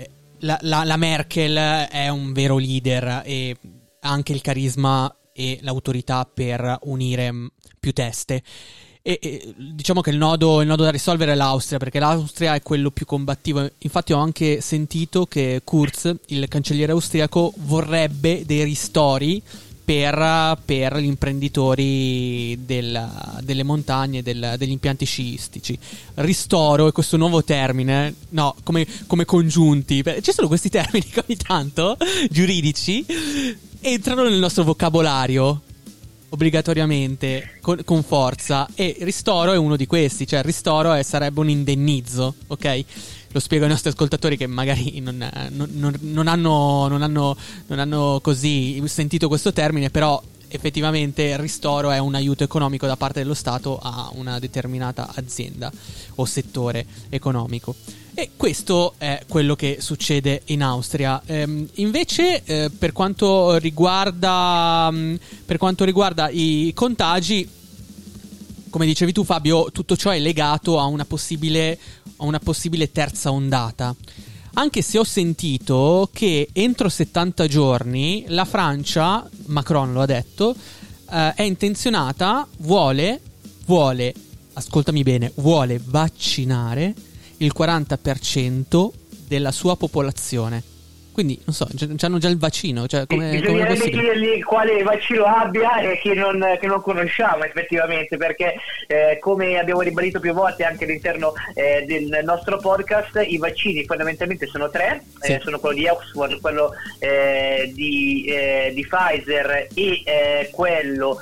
la, 0.42 0.56
la, 0.62 0.84
la 0.84 0.98
Merkel 0.98 1.56
è 1.90 2.10
un 2.10 2.32
vero 2.32 2.60
leader 2.60 3.24
e 3.26 3.58
ha 4.02 4.08
anche 4.08 4.34
il 4.34 4.42
carisma 4.42 5.12
e 5.34 5.58
l'autorità 5.64 6.30
per 6.32 6.78
unire 6.84 7.34
più 7.80 7.92
teste. 7.92 8.44
E, 9.02 9.18
e, 9.20 9.56
diciamo 9.58 10.02
che 10.02 10.12
il 10.12 10.18
nodo, 10.18 10.62
il 10.62 10.68
nodo, 10.68 10.84
da 10.84 10.92
risolvere 10.92 11.32
è 11.32 11.36
l'Austria, 11.36 11.80
perché 11.80 11.98
l'Austria 11.98 12.54
è 12.54 12.62
quello 12.62 12.92
più 12.92 13.08
combattivo. 13.08 13.68
Infatti, 13.80 14.14
ho 14.14 14.20
anche 14.20 14.62
sentito 14.62 15.26
che 15.26 15.62
Kurz, 15.64 16.16
il 16.28 16.48
cancelliere 16.48 16.92
austriaco, 16.92 17.52
vorrebbe 17.62 18.46
dei 18.46 18.64
ristori 18.64 19.42
per, 19.92 20.58
per 20.64 20.98
gli 21.00 21.06
imprenditori 21.06 22.58
del, 22.64 23.10
delle 23.42 23.64
montagne, 23.64 24.22
del, 24.22 24.56
degli 24.58 24.72
impianti 24.72 25.04
sciistici. 25.04 25.78
Ristoro 26.16 26.88
è 26.88 26.94
questo 26.94 27.18
nuovo 27.18 27.44
termine, 27.44 28.16
no, 28.30 28.56
come, 28.64 28.88
come 29.06 29.26
congiunti. 29.26 30.02
Ci 30.22 30.32
sono 30.32 30.48
questi 30.48 30.70
termini 30.70 31.06
che 31.06 31.22
ogni 31.28 31.36
tanto, 31.36 31.98
giuridici, 32.30 33.06
entrano 33.82 34.24
nel 34.24 34.40
nostro 34.40 34.64
vocabolario 34.64 35.62
obbligatoriamente 36.30 37.58
con, 37.60 37.82
con, 37.84 38.02
forza 38.04 38.66
e 38.74 38.96
ristoro 39.02 39.52
è 39.52 39.58
uno 39.58 39.76
di 39.76 39.86
questi, 39.86 40.26
cioè 40.26 40.42
ristoro 40.42 40.94
è, 40.94 41.04
sarebbe 41.04 41.42
un 41.42 41.50
indennizzo, 41.50 42.36
ok? 42.48 42.86
Lo 43.32 43.40
spiego 43.40 43.64
ai 43.66 43.70
nostri 43.70 43.90
ascoltatori 43.90 44.38
che 44.38 44.48
magari 44.48 45.00
non, 45.00 45.18
non, 45.50 45.98
non, 46.02 46.28
hanno, 46.28 46.86
hanno, 46.86 47.38
non 47.68 47.80
hanno 47.80 48.20
così 48.22 48.82
sentito 48.88 49.28
questo 49.28 49.54
termine, 49.54 49.90
però 49.90 50.22
effettivamente 50.52 51.24
il 51.24 51.38
ristoro 51.38 51.92
è 51.92 51.98
un 51.98 52.14
aiuto 52.14 52.44
economico 52.44 52.86
da 52.86 52.98
parte 52.98 53.22
dello 53.22 53.34
Stato 53.34 53.80
a 53.82 54.10
una 54.14 54.38
determinata 54.40 55.12
azienda 55.16 55.72
o 56.16 56.26
settore 56.26 56.86
economico. 57.10 57.76
E 58.14 58.32
questo 58.36 58.96
è 58.98 59.24
quello 59.28 59.56
che 59.56 59.78
succede 59.80 60.42
in 60.46 60.62
Austria. 60.62 61.22
Ehm, 61.26 61.68
invece, 61.76 62.44
eh, 62.44 62.70
per, 62.70 62.92
quanto 62.92 63.56
riguarda, 63.56 64.90
mm, 64.92 65.16
per 65.46 65.58
quanto 65.58 65.86
riguarda 65.86 66.30
i 66.30 66.74
contagi, 66.76 67.48
come 68.72 68.88
dicevi 68.88 69.12
tu, 69.12 69.24
Fabio, 69.24 69.70
tutto 69.72 69.96
ciò 69.96 70.10
è 70.10 70.18
legato 70.18 70.80
a 70.80 70.86
una 70.86 71.06
possibile 71.06 71.78
a 72.22 72.26
una 72.26 72.40
possibile 72.40 72.92
terza 72.92 73.32
ondata. 73.32 73.96
Anche 74.54 74.82
se 74.82 74.98
ho 74.98 75.04
sentito 75.04 76.10
che 76.12 76.50
entro 76.52 76.90
70 76.90 77.48
giorni 77.48 78.26
la 78.28 78.46
Francia, 78.46 79.28
Macron 79.46 79.94
lo 79.94 80.02
ha 80.02 80.06
detto, 80.06 80.56
eh, 81.12 81.34
è 81.34 81.42
intenzionata, 81.44 82.48
vuole, 82.58 83.22
vuole, 83.66 84.14
ascoltami 84.54 85.04
bene, 85.04 85.32
vuole 85.36 85.80
vaccinare 85.84 86.94
il 87.38 87.54
40% 87.58 88.90
della 89.28 89.52
sua 89.52 89.78
popolazione. 89.78 90.71
Quindi, 91.12 91.40
non 91.46 91.54
so, 91.54 91.68
hanno 92.06 92.18
già 92.18 92.30
il 92.30 92.38
vaccino. 92.38 92.88
Cioè, 92.88 93.06
come, 93.06 93.32
Bisognerebbe 93.32 93.90
chiedergli 93.90 94.42
quale 94.44 94.82
vaccino 94.82 95.26
abbia 95.26 95.80
e 95.80 96.00
che 96.00 96.14
non, 96.14 96.58
che 96.60 96.68
non 96.68 96.82
conosciamo 96.82 97.44
effettivamente, 97.44 98.18
perché 98.18 98.56
eh, 98.88 99.18
come 99.20 99.60
abbiamo 99.60 99.82
ribadito 99.82 100.20
più 100.20 100.34
volte 100.34 100.64
anche 100.64 100.86
all'interno 100.86 101.34
eh, 101.54 101.84
del 101.86 102.22
nostro 102.24 102.58
podcast, 102.58 103.24
i 103.28 103.38
vaccini 103.38 103.86
fondamentalmente 103.86 104.48
sono 104.48 104.70
tre, 104.70 105.04
sì. 105.20 105.34
eh, 105.34 105.40
sono 105.44 105.60
quello 105.60 105.76
di 105.76 105.88
Oxford, 105.88 106.40
quello 106.40 106.72
eh, 107.00 107.72
di, 107.74 108.26
eh, 108.26 108.72
di, 108.74 108.88
Pfizer 108.88 109.68
e 109.74 110.02
eh, 110.06 110.50
quello 110.52 111.18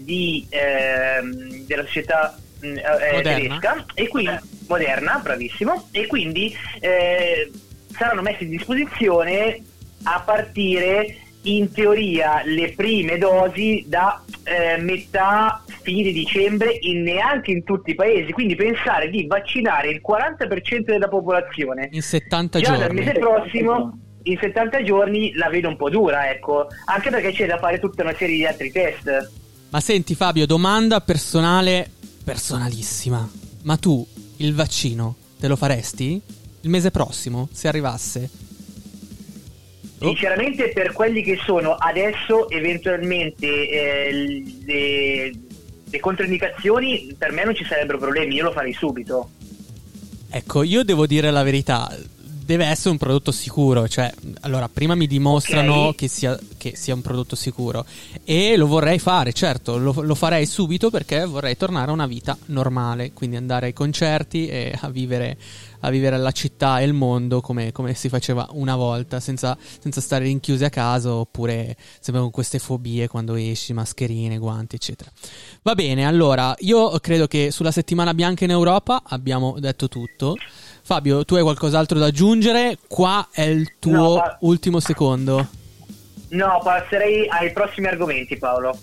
di, 0.00 0.46
ehm, 0.48 1.64
della 1.66 1.84
società 1.84 2.38
mm, 2.64 2.76
tedesca 3.22 3.84
e 3.94 4.08
quindi 4.08 4.38
moderna, 4.68 5.20
bravissimo, 5.22 5.88
e 5.92 6.06
quindi 6.06 6.54
saranno 7.96 8.22
messi 8.22 8.44
a 8.44 8.48
disposizione 8.48 9.62
a 10.04 10.22
partire 10.24 11.16
in 11.42 11.70
teoria 11.72 12.42
le 12.44 12.72
prime 12.74 13.18
dosi 13.18 13.84
da 13.86 14.22
eh, 14.44 14.80
metà 14.80 15.62
fine 15.82 16.10
dicembre 16.10 16.76
in 16.80 17.02
neanche 17.02 17.52
in 17.52 17.64
tutti 17.64 17.90
i 17.90 17.94
paesi. 17.94 18.32
Quindi 18.32 18.56
pensare 18.56 19.08
di 19.08 19.26
vaccinare 19.26 19.90
il 19.90 20.00
40% 20.06 20.84
della 20.84 21.08
popolazione. 21.08 21.88
In 21.92 22.02
70 22.02 22.58
già 22.58 22.66
giorni. 22.66 22.80
dal 22.80 22.94
mese 22.94 23.12
prossimo 23.18 23.98
in 24.24 24.38
70 24.40 24.82
giorni 24.82 25.32
la 25.34 25.48
vedo 25.48 25.68
un 25.68 25.76
po' 25.76 25.88
dura 25.88 26.30
ecco. 26.30 26.66
Anche 26.86 27.10
perché 27.10 27.32
c'è 27.32 27.46
da 27.46 27.58
fare 27.58 27.78
tutta 27.78 28.02
una 28.02 28.14
serie 28.14 28.36
di 28.36 28.44
altri 28.44 28.72
test. 28.72 29.30
Ma 29.70 29.80
senti 29.80 30.14
Fabio 30.14 30.46
domanda 30.46 31.00
personale 31.00 31.88
personalissima. 32.24 33.28
Ma 33.62 33.76
tu 33.76 34.04
il 34.38 34.54
vaccino 34.54 35.14
te 35.38 35.46
lo 35.46 35.56
faresti? 35.56 36.20
Il 36.66 36.72
mese 36.72 36.90
prossimo, 36.90 37.48
se 37.52 37.68
arrivasse? 37.68 38.28
Oh. 40.00 40.06
Sinceramente, 40.08 40.70
per 40.70 40.92
quelli 40.92 41.22
che 41.22 41.38
sono 41.42 41.74
adesso, 41.74 42.50
eventualmente 42.50 43.46
eh, 43.46 44.44
le, 44.64 45.32
le 45.88 46.00
controindicazioni, 46.00 47.14
per 47.16 47.32
me 47.32 47.44
non 47.44 47.54
ci 47.54 47.64
sarebbero 47.64 47.98
problemi, 47.98 48.34
io 48.34 48.44
lo 48.44 48.52
farei 48.52 48.74
subito. 48.74 49.30
Ecco, 50.28 50.64
io 50.64 50.82
devo 50.82 51.06
dire 51.06 51.30
la 51.30 51.44
verità. 51.44 51.88
Deve 52.46 52.64
essere 52.64 52.90
un 52.90 52.96
prodotto 52.96 53.32
sicuro, 53.32 53.88
cioè, 53.88 54.10
allora, 54.42 54.68
prima 54.68 54.94
mi 54.94 55.08
dimostrano 55.08 55.88
Ok. 55.88 55.96
che, 55.96 56.08
sia, 56.08 56.38
che 56.56 56.76
sia 56.76 56.94
un 56.94 57.02
prodotto 57.02 57.34
sicuro 57.34 57.84
e 58.22 58.56
lo 58.56 58.68
vorrei 58.68 59.00
fare, 59.00 59.32
certo, 59.32 59.76
lo, 59.78 59.92
lo 60.00 60.14
farei 60.14 60.46
subito 60.46 60.88
perché 60.88 61.24
vorrei 61.24 61.56
tornare 61.56 61.90
a 61.90 61.92
una 61.92 62.06
vita 62.06 62.38
normale, 62.46 63.12
quindi 63.12 63.34
andare 63.34 63.66
ai 63.66 63.72
concerti 63.72 64.46
e 64.46 64.72
a 64.80 64.88
vivere, 64.88 65.36
a 65.80 65.90
vivere 65.90 66.18
la 66.18 66.30
città 66.30 66.78
e 66.78 66.84
il 66.84 66.92
mondo 66.92 67.40
come, 67.40 67.72
come 67.72 67.94
si 67.94 68.08
faceva 68.08 68.46
una 68.52 68.76
volta, 68.76 69.18
senza, 69.18 69.58
senza 69.80 70.00
stare 70.00 70.24
rinchiusi 70.24 70.64
a 70.64 70.70
casa 70.70 71.12
oppure 71.12 71.76
sempre 71.98 72.22
con 72.22 72.30
queste 72.30 72.60
fobie 72.60 73.08
quando 73.08 73.34
esci, 73.34 73.72
mascherine, 73.72 74.38
guanti, 74.38 74.76
eccetera. 74.76 75.10
Va 75.62 75.74
bene, 75.74 76.06
allora, 76.06 76.54
io 76.60 76.96
credo 77.00 77.26
che 77.26 77.50
sulla 77.50 77.72
settimana 77.72 78.14
bianca 78.14 78.44
in 78.44 78.50
Europa 78.50 79.02
abbiamo 79.04 79.56
detto 79.58 79.88
tutto. 79.88 80.36
Fabio, 80.86 81.24
tu 81.24 81.34
hai 81.34 81.42
qualcos'altro 81.42 81.98
da 81.98 82.06
aggiungere? 82.06 82.78
Qua 82.86 83.26
è 83.32 83.42
il 83.42 83.72
tuo 83.80 83.90
No, 83.90 84.14
ma- 84.14 84.36
ultimo 84.42 84.78
secondo. 84.78 85.44
No, 86.28 86.60
passerei 86.62 87.26
ai 87.28 87.50
prossimi 87.50 87.88
argomenti, 87.88 88.38
Paolo. 88.38 88.78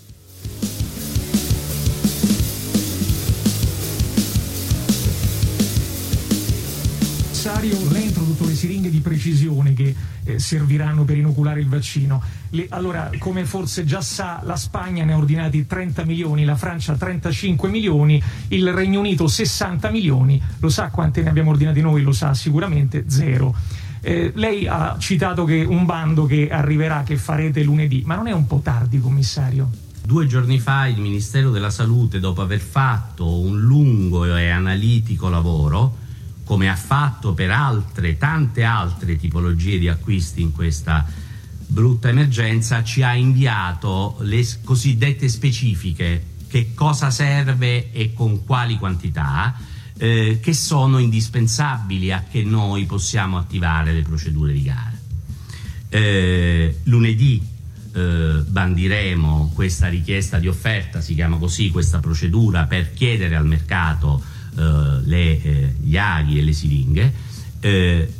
Necessario 7.44 7.92
reintrodutto 7.92 8.46
le 8.46 8.54
siringhe 8.54 8.88
di 8.88 9.00
precisione 9.00 9.74
che 9.74 9.94
eh, 10.24 10.38
serviranno 10.38 11.04
per 11.04 11.18
inoculare 11.18 11.60
il 11.60 11.68
vaccino. 11.68 12.22
Le- 12.48 12.68
allora, 12.70 13.10
come 13.18 13.44
forse 13.44 13.84
già 13.84 14.00
sa, 14.00 14.40
la 14.44 14.56
Spagna 14.56 15.04
ne 15.04 15.12
ha 15.12 15.18
ordinati 15.18 15.66
30 15.66 16.04
milioni, 16.04 16.46
la 16.46 16.56
Francia 16.56 16.94
35 16.94 17.68
milioni, 17.68 18.22
il 18.48 18.72
Regno 18.72 19.00
Unito 19.00 19.28
60 19.28 19.90
milioni. 19.90 20.40
Lo 20.60 20.70
sa 20.70 20.88
quante 20.88 21.20
ne 21.20 21.28
abbiamo 21.28 21.50
ordinati 21.50 21.82
noi? 21.82 22.00
Lo 22.00 22.12
sa 22.12 22.32
sicuramente, 22.32 23.04
zero. 23.08 23.54
Eh, 24.00 24.32
lei 24.34 24.66
ha 24.66 24.96
citato 24.98 25.44
un 25.44 25.84
bando 25.84 26.24
che 26.24 26.48
arriverà, 26.48 27.02
che 27.02 27.18
farete 27.18 27.62
lunedì, 27.62 28.04
ma 28.06 28.14
non 28.14 28.26
è 28.26 28.32
un 28.32 28.46
po' 28.46 28.60
tardi, 28.62 28.98
commissario? 29.00 29.68
Due 30.02 30.26
giorni 30.26 30.58
fa 30.58 30.86
il 30.86 30.98
Ministero 30.98 31.50
della 31.50 31.70
Salute, 31.70 32.20
dopo 32.20 32.40
aver 32.40 32.60
fatto 32.60 33.38
un 33.38 33.60
lungo 33.60 34.24
e 34.34 34.48
analitico 34.48 35.28
lavoro, 35.28 36.03
come 36.44 36.68
ha 36.68 36.76
fatto 36.76 37.32
per 37.32 37.50
altre, 37.50 38.16
tante 38.16 38.62
altre 38.62 39.16
tipologie 39.16 39.78
di 39.78 39.88
acquisti 39.88 40.42
in 40.42 40.52
questa 40.52 41.06
brutta 41.66 42.10
emergenza, 42.10 42.84
ci 42.84 43.02
ha 43.02 43.14
inviato 43.14 44.16
le 44.20 44.46
cosiddette 44.62 45.28
specifiche, 45.28 46.32
che 46.46 46.72
cosa 46.74 47.10
serve 47.10 47.90
e 47.90 48.12
con 48.12 48.44
quali 48.44 48.76
quantità, 48.76 49.56
eh, 49.96 50.38
che 50.40 50.52
sono 50.52 50.98
indispensabili 50.98 52.12
a 52.12 52.24
che 52.30 52.44
noi 52.44 52.84
possiamo 52.84 53.38
attivare 53.38 53.92
le 53.92 54.02
procedure 54.02 54.52
di 54.52 54.62
gara. 54.62 54.92
Eh, 55.88 56.80
lunedì 56.84 57.42
eh, 57.92 58.42
bandiremo 58.46 59.52
questa 59.54 59.88
richiesta 59.88 60.38
di 60.38 60.48
offerta, 60.48 61.00
si 61.00 61.14
chiama 61.14 61.38
così 61.38 61.70
questa 61.70 62.00
procedura, 62.00 62.64
per 62.64 62.92
chiedere 62.92 63.34
al 63.34 63.46
mercato 63.46 64.22
le, 64.54 65.42
eh, 65.42 65.74
gli 65.80 65.96
aghi 65.96 66.38
e 66.38 66.42
le 66.42 66.52
siringhe. 66.52 67.12
Eh, 67.60 68.12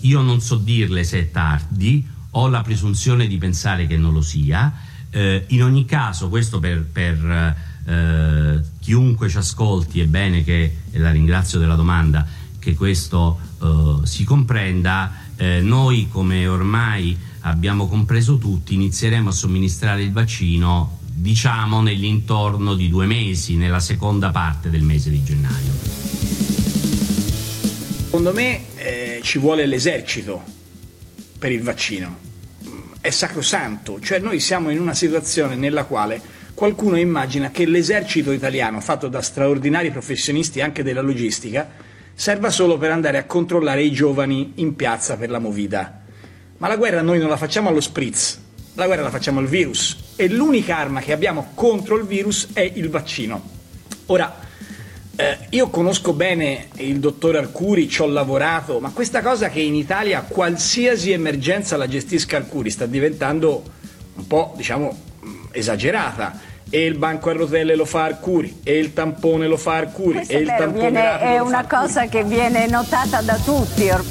io 0.00 0.20
non 0.22 0.40
so 0.40 0.56
dirle 0.56 1.04
se 1.04 1.18
è 1.18 1.30
tardi, 1.30 2.06
ho 2.30 2.48
la 2.48 2.62
presunzione 2.62 3.26
di 3.26 3.38
pensare 3.38 3.86
che 3.86 3.96
non 3.96 4.12
lo 4.12 4.22
sia. 4.22 4.72
Eh, 5.10 5.44
in 5.48 5.62
ogni 5.62 5.84
caso, 5.84 6.28
questo 6.28 6.58
per, 6.60 6.84
per, 6.84 7.56
eh, 7.84 8.60
chiunque 8.78 9.28
ci 9.28 9.36
ascolti, 9.36 10.00
è 10.00 10.06
bene 10.06 10.44
che, 10.44 10.76
e 10.90 10.98
la 10.98 11.10
ringrazio 11.10 11.58
della 11.58 11.74
domanda, 11.74 12.26
che 12.58 12.74
questo 12.74 13.38
eh, 13.62 14.06
si 14.06 14.24
comprenda. 14.24 15.12
Eh, 15.36 15.60
noi, 15.60 16.08
come 16.10 16.46
ormai 16.46 17.16
abbiamo 17.40 17.88
compreso 17.88 18.38
tutti, 18.38 18.74
inizieremo 18.74 19.30
a 19.30 19.32
somministrare 19.32 20.02
il 20.02 20.12
vaccino, 20.12 20.99
diciamo, 21.12 21.82
nell'intorno 21.82 22.74
di 22.74 22.88
due 22.88 23.06
mesi, 23.06 23.56
nella 23.56 23.80
seconda 23.80 24.30
parte 24.30 24.70
del 24.70 24.82
mese 24.82 25.10
di 25.10 25.22
gennaio. 25.22 25.72
Secondo 28.04 28.32
me 28.32 28.60
eh, 28.76 29.20
ci 29.22 29.38
vuole 29.38 29.66
l'esercito 29.66 30.42
per 31.38 31.52
il 31.52 31.62
vaccino. 31.62 32.28
È 33.00 33.10
sacrosanto, 33.10 33.98
cioè 34.00 34.18
noi 34.18 34.40
siamo 34.40 34.70
in 34.70 34.80
una 34.80 34.94
situazione 34.94 35.56
nella 35.56 35.84
quale 35.84 36.20
qualcuno 36.52 36.98
immagina 36.98 37.50
che 37.50 37.64
l'esercito 37.64 38.32
italiano, 38.32 38.80
fatto 38.80 39.08
da 39.08 39.22
straordinari 39.22 39.90
professionisti 39.90 40.60
anche 40.60 40.82
della 40.82 41.00
logistica, 41.00 41.70
serva 42.12 42.50
solo 42.50 42.76
per 42.76 42.90
andare 42.90 43.16
a 43.16 43.24
controllare 43.24 43.82
i 43.82 43.92
giovani 43.92 44.52
in 44.56 44.76
piazza 44.76 45.16
per 45.16 45.30
la 45.30 45.38
movida. 45.38 46.02
Ma 46.58 46.68
la 46.68 46.76
guerra 46.76 47.00
noi 47.00 47.18
non 47.18 47.30
la 47.30 47.38
facciamo 47.38 47.70
allo 47.70 47.80
spritz, 47.80 48.38
la 48.74 48.86
guerra 48.86 49.02
la 49.02 49.10
facciamo 49.10 49.40
al 49.40 49.46
virus 49.46 49.96
e 50.16 50.28
l'unica 50.28 50.76
arma 50.76 51.00
che 51.00 51.12
abbiamo 51.12 51.50
contro 51.54 51.96
il 51.96 52.04
virus 52.04 52.48
è 52.52 52.60
il 52.74 52.88
vaccino. 52.88 53.42
Ora, 54.06 54.34
eh, 55.16 55.38
io 55.50 55.68
conosco 55.68 56.12
bene 56.12 56.68
il 56.76 56.98
dottor 56.98 57.36
Arcuri, 57.36 57.88
ci 57.88 58.00
ho 58.00 58.06
lavorato, 58.06 58.80
ma 58.80 58.90
questa 58.90 59.20
cosa 59.22 59.48
che 59.48 59.60
in 59.60 59.74
Italia 59.74 60.24
qualsiasi 60.26 61.12
emergenza 61.12 61.76
la 61.76 61.86
gestisca 61.88 62.36
Arcuri 62.38 62.70
sta 62.70 62.86
diventando 62.86 63.62
un 64.14 64.26
po', 64.26 64.54
diciamo, 64.56 64.96
esagerata. 65.52 66.48
E 66.72 66.84
il 66.84 66.96
banco 66.96 67.30
a 67.30 67.32
rotelle 67.32 67.74
lo 67.74 67.84
fa 67.84 68.04
Arcuri, 68.04 68.60
e 68.62 68.78
il 68.78 68.92
tampone 68.92 69.48
lo 69.48 69.56
fa 69.56 69.74
Arcuri, 69.74 70.14
Questo 70.18 70.32
e 70.34 70.38
il 70.38 70.44
vero, 70.46 70.58
tampone 70.58 70.90
viene- 70.90 71.18
è 71.18 71.38
una 71.40 71.66
cosa 71.66 72.06
che 72.06 72.22
viene 72.22 72.66
notata 72.68 73.20
da 73.22 73.34
tutti. 73.44 73.88
or- 73.90 74.04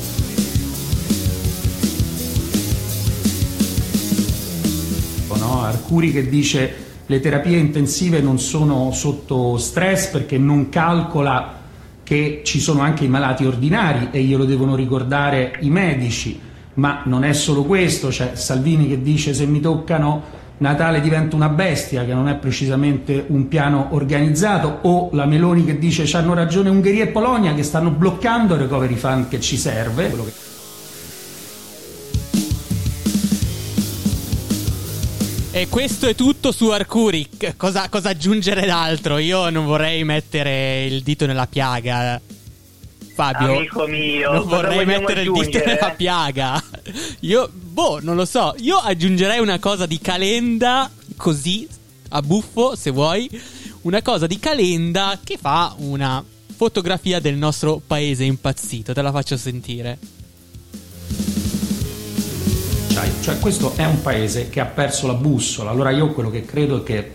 Arcuri 5.89 6.11
che 6.11 6.29
dice 6.29 6.73
le 7.07 7.19
terapie 7.19 7.57
intensive 7.57 8.21
non 8.21 8.37
sono 8.37 8.91
sotto 8.91 9.57
stress 9.57 10.09
perché 10.09 10.37
non 10.37 10.69
calcola 10.69 11.57
che 12.03 12.41
ci 12.43 12.59
sono 12.59 12.81
anche 12.81 13.05
i 13.05 13.07
malati 13.07 13.43
ordinari 13.43 14.09
e 14.11 14.21
glielo 14.21 14.45
devono 14.45 14.75
ricordare 14.75 15.57
i 15.61 15.71
medici, 15.71 16.39
ma 16.75 17.01
non 17.05 17.23
è 17.23 17.33
solo 17.33 17.63
questo, 17.63 18.09
c'è 18.09 18.35
Salvini 18.35 18.87
che 18.87 19.01
dice 19.01 19.33
se 19.33 19.47
mi 19.47 19.59
toccano 19.59 20.37
Natale 20.57 21.01
diventa 21.01 21.35
una 21.35 21.49
bestia, 21.49 22.05
che 22.05 22.13
non 22.13 22.27
è 22.27 22.35
precisamente 22.35 23.23
un 23.27 23.47
piano 23.47 23.87
organizzato, 23.91 24.79
o 24.81 25.09
la 25.13 25.25
Meloni 25.25 25.63
che 25.63 25.79
dice 25.79 26.03
c'hanno 26.05 26.33
ragione 26.33 26.69
Ungheria 26.69 27.05
e 27.05 27.07
Polonia 27.07 27.55
che 27.55 27.63
stanno 27.63 27.89
bloccando 27.89 28.55
il 28.55 28.59
recovery 28.59 28.95
fund 28.95 29.27
che 29.29 29.39
ci 29.39 29.57
serve. 29.57 30.48
E 35.59 35.67
questo 35.67 36.07
è 36.07 36.15
tutto 36.15 36.53
su 36.53 36.69
Arcuri. 36.69 37.27
C- 37.37 37.57
Cosa, 37.57 37.89
cosa 37.89 38.11
aggiungere 38.11 38.65
d'altro? 38.65 39.17
Io 39.17 39.49
non 39.49 39.65
vorrei 39.65 40.05
mettere 40.05 40.85
il 40.85 41.03
dito 41.03 41.25
nella 41.25 41.47
piaga. 41.47 42.21
Fabio, 43.13 43.57
Amico 43.57 43.85
mio, 43.85 44.31
non 44.31 44.47
vorrei 44.47 44.85
mettere 44.85 45.23
il 45.23 45.33
dito 45.33 45.57
nella 45.65 45.89
piaga. 45.89 46.63
Io, 47.19 47.49
boh, 47.51 47.99
non 48.01 48.15
lo 48.15 48.23
so. 48.23 48.55
Io 48.59 48.77
aggiungerei 48.77 49.41
una 49.41 49.59
cosa 49.59 49.85
di 49.85 49.99
Calenda, 49.99 50.89
così, 51.17 51.67
a 52.07 52.21
buffo, 52.21 52.77
se 52.77 52.91
vuoi. 52.91 53.29
Una 53.81 54.01
cosa 54.01 54.27
di 54.27 54.39
Calenda 54.39 55.19
che 55.21 55.37
fa 55.37 55.75
una 55.79 56.23
fotografia 56.55 57.19
del 57.19 57.35
nostro 57.35 57.81
paese 57.85 58.23
impazzito. 58.23 58.93
Te 58.93 59.01
la 59.01 59.11
faccio 59.11 59.35
sentire. 59.35 59.97
Cioè, 62.99 63.11
cioè, 63.21 63.39
questo 63.39 63.73
è 63.77 63.85
un 63.85 64.01
paese 64.01 64.49
che 64.49 64.59
ha 64.59 64.65
perso 64.65 65.07
la 65.07 65.13
bussola. 65.13 65.69
Allora 65.69 65.89
io 65.89 66.09
quello 66.09 66.29
che 66.29 66.43
credo 66.43 66.81
è 66.81 66.83
che 66.83 67.11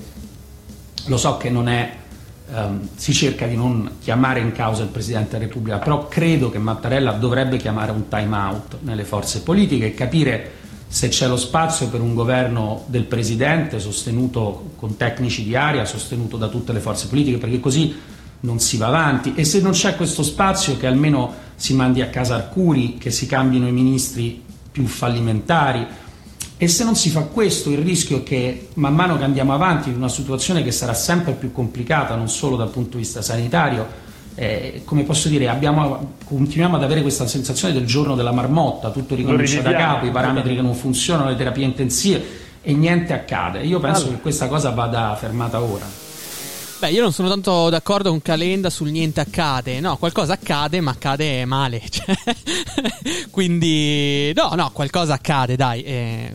lo 1.06 1.16
so 1.18 1.36
che 1.36 1.50
non 1.50 1.68
è 1.68 1.96
ehm, 2.50 2.88
si 2.94 3.12
cerca 3.12 3.46
di 3.46 3.54
non 3.54 3.96
chiamare 4.00 4.40
in 4.40 4.52
causa 4.52 4.82
il 4.82 4.88
Presidente 4.88 5.32
della 5.32 5.44
Repubblica, 5.44 5.78
però 5.78 6.08
credo 6.08 6.48
che 6.48 6.58
Mattarella 6.58 7.12
dovrebbe 7.12 7.58
chiamare 7.58 7.90
un 7.90 8.08
time 8.08 8.34
out 8.34 8.78
nelle 8.80 9.04
forze 9.04 9.42
politiche 9.42 9.86
e 9.86 9.94
capire 9.94 10.52
se 10.86 11.08
c'è 11.08 11.26
lo 11.26 11.36
spazio 11.36 11.88
per 11.88 12.00
un 12.00 12.14
governo 12.14 12.84
del 12.86 13.04
Presidente 13.04 13.78
sostenuto 13.78 14.70
con 14.76 14.96
tecnici 14.96 15.44
di 15.44 15.54
aria, 15.54 15.84
sostenuto 15.84 16.38
da 16.38 16.48
tutte 16.48 16.72
le 16.72 16.80
forze 16.80 17.08
politiche, 17.08 17.36
perché 17.36 17.60
così 17.60 17.94
non 18.40 18.58
si 18.58 18.78
va 18.78 18.86
avanti 18.86 19.34
e 19.34 19.44
se 19.44 19.60
non 19.60 19.72
c'è 19.72 19.96
questo 19.96 20.22
spazio 20.22 20.78
che 20.78 20.86
almeno 20.86 21.42
si 21.56 21.74
mandi 21.74 22.00
a 22.00 22.08
casa 22.08 22.36
Arcuri, 22.36 22.96
che 22.96 23.10
si 23.10 23.26
cambino 23.26 23.66
i 23.66 23.72
ministri 23.72 24.42
più 24.74 24.86
fallimentari. 24.86 25.86
E 26.56 26.66
se 26.66 26.82
non 26.82 26.96
si 26.96 27.10
fa 27.10 27.20
questo 27.20 27.70
il 27.70 27.78
rischio 27.78 28.18
è 28.18 28.22
che 28.24 28.70
man 28.74 28.92
mano 28.92 29.16
che 29.16 29.22
andiamo 29.22 29.54
avanti 29.54 29.90
in 29.90 29.96
una 29.96 30.08
situazione 30.08 30.64
che 30.64 30.72
sarà 30.72 30.94
sempre 30.94 31.32
più 31.32 31.52
complicata 31.52 32.16
non 32.16 32.28
solo 32.28 32.56
dal 32.56 32.70
punto 32.70 32.96
di 32.96 33.02
vista 33.02 33.22
sanitario 33.22 34.02
eh, 34.36 34.82
come 34.84 35.02
posso 35.02 35.28
dire 35.28 35.48
abbiamo, 35.48 36.14
continuiamo 36.24 36.76
ad 36.76 36.82
avere 36.82 37.02
questa 37.02 37.26
sensazione 37.26 37.74
del 37.74 37.84
giorno 37.84 38.14
della 38.14 38.32
marmotta 38.32 38.90
tutto 38.90 39.14
ricomincia 39.14 39.62
da 39.62 39.74
capo 39.74 40.06
i 40.06 40.10
parametri 40.10 40.54
che 40.54 40.62
non 40.62 40.74
funzionano 40.74 41.28
le 41.28 41.36
terapie 41.36 41.64
intensive 41.64 42.42
e 42.62 42.72
niente 42.72 43.12
accade. 43.12 43.60
Io 43.60 43.78
penso 43.78 44.02
Allora. 44.02 44.16
che 44.16 44.22
questa 44.22 44.48
cosa 44.48 44.70
vada 44.70 45.14
fermata 45.16 45.60
ora 45.60 46.03
Beh, 46.84 46.90
io 46.90 47.00
non 47.00 47.14
sono 47.14 47.30
tanto 47.30 47.70
d'accordo 47.70 48.10
con 48.10 48.20
Calenda 48.20 48.68
sul 48.68 48.90
niente 48.90 49.18
accade. 49.18 49.80
No, 49.80 49.96
qualcosa 49.96 50.34
accade, 50.34 50.82
ma 50.82 50.90
accade 50.90 51.46
male. 51.46 51.80
Cioè, 51.88 52.14
quindi, 53.30 54.30
no, 54.34 54.50
no, 54.54 54.70
qualcosa 54.70 55.14
accade, 55.14 55.56
dai. 55.56 55.82
Eh, 55.82 56.30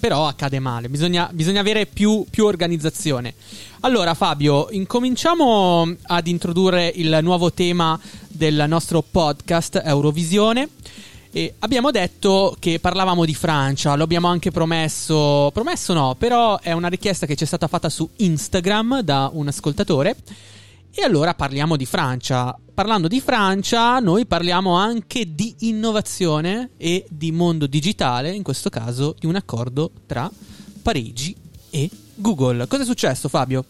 però 0.00 0.26
accade 0.26 0.58
male. 0.58 0.88
Bisogna, 0.88 1.28
bisogna 1.34 1.60
avere 1.60 1.84
più, 1.84 2.24
più 2.30 2.46
organizzazione. 2.46 3.34
Allora, 3.80 4.14
Fabio, 4.14 4.68
incominciamo 4.70 5.94
ad 6.04 6.26
introdurre 6.28 6.90
il 6.94 7.18
nuovo 7.20 7.52
tema 7.52 8.00
del 8.26 8.64
nostro 8.68 9.02
podcast 9.02 9.82
Eurovisione. 9.84 10.66
E 11.32 11.54
abbiamo 11.60 11.92
detto 11.92 12.56
che 12.58 12.80
parlavamo 12.80 13.24
di 13.24 13.34
Francia, 13.34 13.94
lo 13.94 14.02
abbiamo 14.02 14.26
anche 14.26 14.50
promesso, 14.50 15.50
promesso 15.52 15.92
no, 15.92 16.16
però 16.18 16.58
è 16.58 16.72
una 16.72 16.88
richiesta 16.88 17.24
che 17.24 17.36
ci 17.36 17.44
è 17.44 17.46
stata 17.46 17.68
fatta 17.68 17.88
su 17.88 18.08
Instagram 18.16 19.02
da 19.02 19.30
un 19.32 19.46
ascoltatore. 19.46 20.16
E 20.92 21.02
allora 21.04 21.34
parliamo 21.34 21.76
di 21.76 21.86
Francia. 21.86 22.58
Parlando 22.74 23.06
di 23.06 23.20
Francia, 23.20 24.00
noi 24.00 24.26
parliamo 24.26 24.74
anche 24.74 25.32
di 25.32 25.54
innovazione 25.60 26.70
e 26.76 27.06
di 27.08 27.30
mondo 27.30 27.68
digitale, 27.68 28.32
in 28.32 28.42
questo 28.42 28.68
caso 28.68 29.14
di 29.16 29.26
un 29.26 29.36
accordo 29.36 29.92
tra 30.06 30.28
Parigi 30.82 31.36
e 31.70 31.88
Google. 32.16 32.66
Cosa 32.66 32.82
è 32.82 32.86
successo, 32.86 33.28
Fabio? 33.28 33.64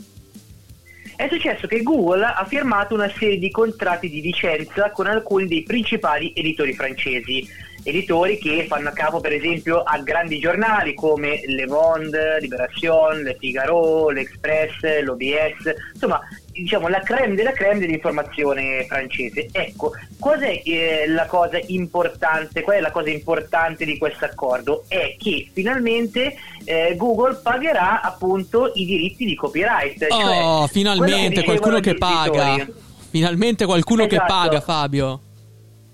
È 1.21 1.29
successo 1.29 1.67
che 1.67 1.83
Google 1.83 2.25
ha 2.25 2.47
firmato 2.47 2.95
una 2.95 3.11
serie 3.11 3.37
di 3.37 3.51
contratti 3.51 4.09
di 4.09 4.23
licenza 4.23 4.91
con 4.91 5.07
alcuni 5.07 5.47
dei 5.47 5.63
principali 5.65 6.33
editori 6.35 6.73
francesi. 6.73 7.47
Editori 7.83 8.39
che 8.39 8.65
fanno 8.67 8.91
capo 8.95 9.21
per 9.21 9.35
esempio 9.35 9.83
a 9.83 9.99
grandi 9.99 10.39
giornali 10.39 10.95
come 10.95 11.43
Le 11.45 11.67
Monde, 11.67 12.39
Libération, 12.41 13.21
Le 13.21 13.37
Figaro, 13.39 14.09
L'Express, 14.09 15.03
l'OBS, 15.03 15.75
insomma 15.93 16.23
diciamo 16.53 16.89
la 16.89 17.01
creme 17.01 17.35
della 17.35 17.53
creme 17.53 17.81
dell'informazione 17.81 18.85
francese. 18.87 19.49
Ecco, 19.53 19.93
qual 20.19 20.41
è 20.41 20.63
eh, 20.65 21.05
la 21.09 21.27
cosa 21.27 21.59
importante? 21.67 22.63
Qual 22.63 22.77
è 22.77 22.81
la 22.81 22.91
cosa 22.91 23.11
importante 23.11 23.85
di 23.85 23.99
questo 23.99 24.25
accordo? 24.25 24.85
È 24.89 25.17
che 25.19 25.51
finalmente 25.53 26.37
eh, 26.65 26.95
Google 26.97 27.41
pagherà 27.43 28.01
appunto 28.01 28.73
i 28.75 28.85
diritti 28.85 29.25
di 29.25 29.35
copyright. 29.35 30.07
Cioè 30.09 30.43
oh, 30.43 30.67
finalmente 30.67 31.45
qualcuno 31.45 31.81
che 31.81 31.95
paga. 31.95 32.67
Finalmente 33.11 33.65
qualcuno 33.65 34.05
esatto. 34.05 34.21
che 34.21 34.27
paga, 34.27 34.61
Fabio. 34.61 35.21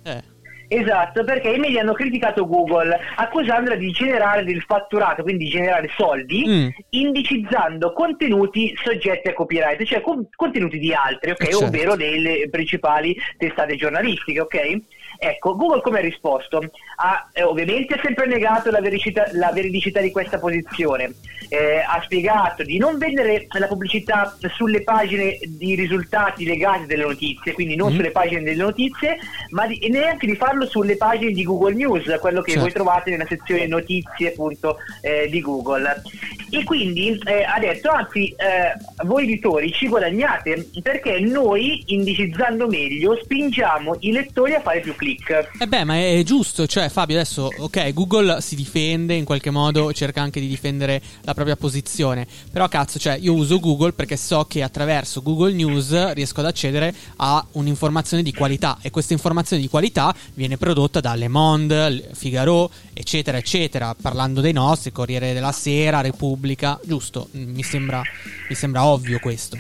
Eh. 0.03 0.35
Esatto, 0.69 1.25
perché 1.25 1.51
i 1.51 1.59
media 1.59 1.81
hanno 1.81 1.93
criticato 1.93 2.47
Google 2.47 2.99
accusandola 3.17 3.77
di 3.77 3.91
generare 3.91 4.45
del 4.45 4.63
fatturato, 4.63 5.23
quindi 5.23 5.45
di 5.45 5.51
generare 5.51 5.89
soldi, 5.97 6.45
mm. 6.47 6.69
indicizzando 6.91 7.93
contenuti 7.93 8.75
soggetti 8.83 9.29
a 9.29 9.33
copyright, 9.33 9.85
cioè 9.85 10.01
con- 10.01 10.29
contenuti 10.35 10.79
di 10.79 10.93
altri, 10.93 11.31
ok? 11.31 11.45
Certo. 11.45 11.65
Ovvero 11.65 11.97
delle 11.97 12.49
principali 12.51 13.17
testate 13.37 13.77
giornalistiche, 13.77 14.41
ok? 14.41 14.81
Ecco, 15.19 15.57
Google 15.57 15.81
come 15.81 15.99
ha 15.99 16.03
risposto? 16.03 16.63
Ha 16.97 17.31
eh, 17.33 17.43
ovviamente 17.43 17.99
sempre 18.03 18.27
negato 18.27 18.71
la 18.71 18.81
veridicità, 18.81 19.27
la 19.33 19.51
veridicità 19.53 20.01
di 20.01 20.11
questa 20.11 20.39
posizione, 20.39 21.15
eh, 21.49 21.79
ha 21.79 22.01
spiegato 22.03 22.63
di 22.63 22.79
non 22.79 22.99
vendere 22.99 23.47
la 23.59 23.67
pubblicità 23.67 24.37
sulle 24.55 24.83
pagine 24.83 25.39
di 25.47 25.75
risultati 25.75 26.45
legati 26.45 26.87
delle 26.87 27.05
notizie, 27.05 27.53
quindi 27.53 27.77
non 27.77 27.93
mm. 27.93 27.97
sulle 27.97 28.11
pagine 28.11 28.43
delle 28.43 28.63
notizie, 28.63 29.19
ma 29.51 29.67
di, 29.67 29.89
neanche 29.89 30.27
di 30.27 30.37
farlo 30.37 30.56
sulle 30.65 30.97
pagine 30.97 31.33
di 31.33 31.43
Google 31.43 31.75
News, 31.75 32.05
quello 32.21 32.41
che 32.41 32.53
certo. 32.53 32.65
voi 32.65 32.73
trovate 32.73 33.11
nella 33.11 33.27
sezione 33.27 33.67
notizie 33.67 34.29
appunto 34.29 34.79
eh, 35.01 35.29
di 35.29 35.41
Google. 35.41 36.03
E 36.51 36.65
quindi 36.65 37.19
eh, 37.25 37.43
ha 37.43 37.59
detto, 37.59 37.91
anzi, 37.91 38.29
eh, 38.37 39.05
voi 39.05 39.25
editori 39.25 39.73
ci 39.73 39.89
guadagnate 39.89 40.69
perché 40.83 41.19
noi, 41.21 41.83
indicizzando 41.87 42.69
meglio, 42.69 43.19
spingiamo 43.23 43.97
i 44.01 44.13
lettori 44.13 44.55
a 44.55 44.61
fare 44.61 44.81
più 44.81 44.95
click 44.95 45.17
click. 45.17 45.51
Eh 45.59 45.67
beh, 45.67 45.85
ma 45.85 45.97
è 45.97 46.23
giusto, 46.25 46.67
cioè 46.67 46.89
Fabio 46.89 47.17
adesso, 47.17 47.51
ok, 47.57 47.93
Google 47.93 48.41
si 48.41 48.55
difende 48.55 49.15
in 49.15 49.25
qualche 49.25 49.51
modo, 49.51 49.93
cerca 49.93 50.21
anche 50.21 50.41
di 50.41 50.47
difendere 50.47 51.03
la 51.23 51.35
propria 51.35 51.57
posizione, 51.57 52.27
però 52.51 52.69
cazzo, 52.69 52.99
cioè 52.99 53.17
io 53.21 53.35
uso 53.35 53.59
Google 53.59 53.93
perché 53.93 54.17
so 54.17 54.45
che 54.45 54.63
attraverso 54.63 55.23
Google 55.23 55.53
News 55.53 56.13
riesco 56.13 56.41
ad 56.41 56.47
accedere 56.47 56.95
a 57.17 57.45
un'informazione 57.53 58.23
di 58.23 58.33
qualità 58.33 58.79
e 58.83 58.91
questa 58.91 59.13
informazione 59.13 59.63
di 59.63 59.69
qualità 59.69 60.15
viene 60.35 60.46
prodotta 60.57 61.01
da 61.01 61.15
Le 61.15 61.27
Monde, 61.27 62.11
Figaro, 62.13 62.71
eccetera, 62.95 63.37
eccetera, 63.39 63.95
parlando 64.01 64.41
dei 64.41 64.53
nostri, 64.53 64.93
Corriere 64.93 65.33
della 65.33 65.51
Sera, 65.51 66.01
Repubblica, 66.01 66.79
giusto, 66.85 67.29
mi 67.33 67.63
sembra, 67.65 68.01
mi 68.49 68.55
sembra 68.55 68.85
ovvio 68.85 69.19
questo. 69.19 69.59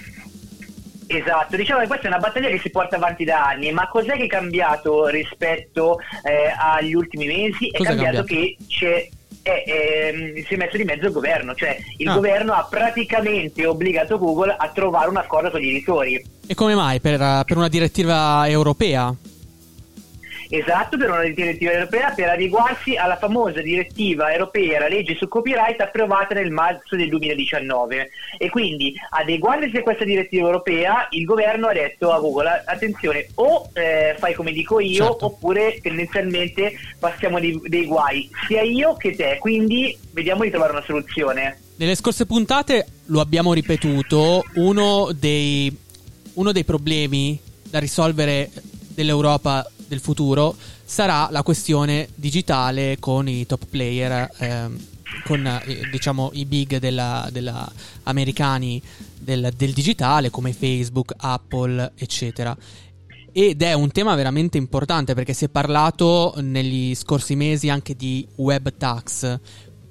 Esatto, 1.08 1.56
diciamo 1.56 1.80
che 1.80 1.86
questa 1.86 2.06
è 2.06 2.08
una 2.08 2.18
battaglia 2.18 2.48
che 2.48 2.58
si 2.58 2.70
porta 2.70 2.96
avanti 2.96 3.24
da 3.24 3.48
anni, 3.48 3.72
ma 3.72 3.88
cos'è 3.88 4.16
che 4.16 4.24
è 4.24 4.28
cambiato 4.28 5.06
rispetto 5.08 5.98
eh, 6.22 6.52
agli 6.56 6.94
ultimi 6.94 7.26
mesi? 7.26 7.68
È 7.68 7.82
cambiato, 7.82 8.24
cambiato, 8.24 8.24
che 8.24 8.56
c'è 8.68 9.08
è, 9.46 9.62
è, 9.64 10.42
si 10.44 10.54
è 10.54 10.56
messo 10.56 10.76
di 10.76 10.82
mezzo 10.82 11.06
il 11.06 11.12
governo, 11.12 11.54
cioè 11.54 11.78
il 11.98 12.08
ah. 12.08 12.14
governo 12.14 12.52
ha 12.52 12.66
praticamente 12.68 13.64
obbligato 13.64 14.18
Google 14.18 14.56
a 14.58 14.68
trovare 14.70 15.08
un 15.08 15.16
accordo 15.16 15.50
con 15.50 15.60
gli 15.60 15.68
editori. 15.68 16.24
E 16.46 16.54
come 16.54 16.74
mai? 16.74 17.00
Per, 17.00 17.44
per 17.44 17.56
una 17.56 17.68
direttiva 17.68 18.48
europea? 18.48 19.14
Esatto, 20.48 20.96
per 20.96 21.10
una 21.10 21.22
direttiva 21.22 21.72
europea 21.72 22.10
per 22.10 22.28
adeguarsi 22.28 22.96
alla 22.96 23.16
famosa 23.16 23.60
direttiva 23.60 24.32
europea, 24.32 24.80
la 24.80 24.88
legge 24.88 25.16
sul 25.16 25.28
copyright 25.28 25.80
approvata 25.80 26.34
nel 26.34 26.50
marzo 26.50 26.96
del 26.96 27.08
2019. 27.08 28.10
E 28.38 28.50
quindi, 28.50 28.94
adeguandosi 29.10 29.76
a 29.76 29.82
questa 29.82 30.04
direttiva 30.04 30.46
europea, 30.46 31.08
il 31.10 31.24
governo 31.24 31.68
ha 31.68 31.72
detto 31.72 32.12
a 32.12 32.18
Google: 32.18 32.62
attenzione, 32.64 33.28
o 33.34 33.70
eh, 33.72 34.14
fai 34.18 34.34
come 34.34 34.52
dico 34.52 34.80
io, 34.80 35.04
certo. 35.04 35.26
oppure 35.26 35.80
tendenzialmente 35.82 36.72
passiamo 36.98 37.40
dei, 37.40 37.60
dei 37.64 37.86
guai, 37.86 38.28
sia 38.46 38.62
io 38.62 38.94
che 38.96 39.14
te. 39.14 39.38
Quindi, 39.40 39.96
vediamo 40.12 40.44
di 40.44 40.50
trovare 40.50 40.72
una 40.72 40.84
soluzione. 40.84 41.58
Nelle 41.76 41.94
scorse 41.94 42.24
puntate 42.24 42.86
lo 43.06 43.20
abbiamo 43.20 43.52
ripetuto, 43.52 44.44
uno 44.54 45.10
dei, 45.12 45.74
uno 46.34 46.52
dei 46.52 46.64
problemi 46.64 47.38
da 47.68 47.78
risolvere 47.78 48.50
dell'Europa 48.94 49.68
del 49.86 50.00
futuro 50.00 50.56
sarà 50.84 51.28
la 51.30 51.42
questione 51.42 52.08
digitale 52.14 52.98
con 52.98 53.28
i 53.28 53.46
top 53.46 53.66
player, 53.68 54.30
ehm, 54.38 54.78
con 55.24 55.46
eh, 55.46 55.88
diciamo 55.90 56.30
i 56.34 56.44
big 56.44 56.78
della, 56.78 57.28
della 57.30 57.70
americani 58.04 58.80
del, 59.18 59.52
del 59.56 59.72
digitale 59.72 60.30
come 60.30 60.52
Facebook, 60.52 61.14
Apple, 61.16 61.92
eccetera 61.96 62.56
ed 63.38 63.60
è 63.60 63.74
un 63.74 63.90
tema 63.90 64.14
veramente 64.14 64.56
importante 64.56 65.12
perché 65.12 65.34
si 65.34 65.44
è 65.44 65.48
parlato 65.50 66.32
negli 66.38 66.94
scorsi 66.94 67.36
mesi 67.36 67.68
anche 67.68 67.94
di 67.94 68.26
web 68.36 68.72
tax. 68.78 69.38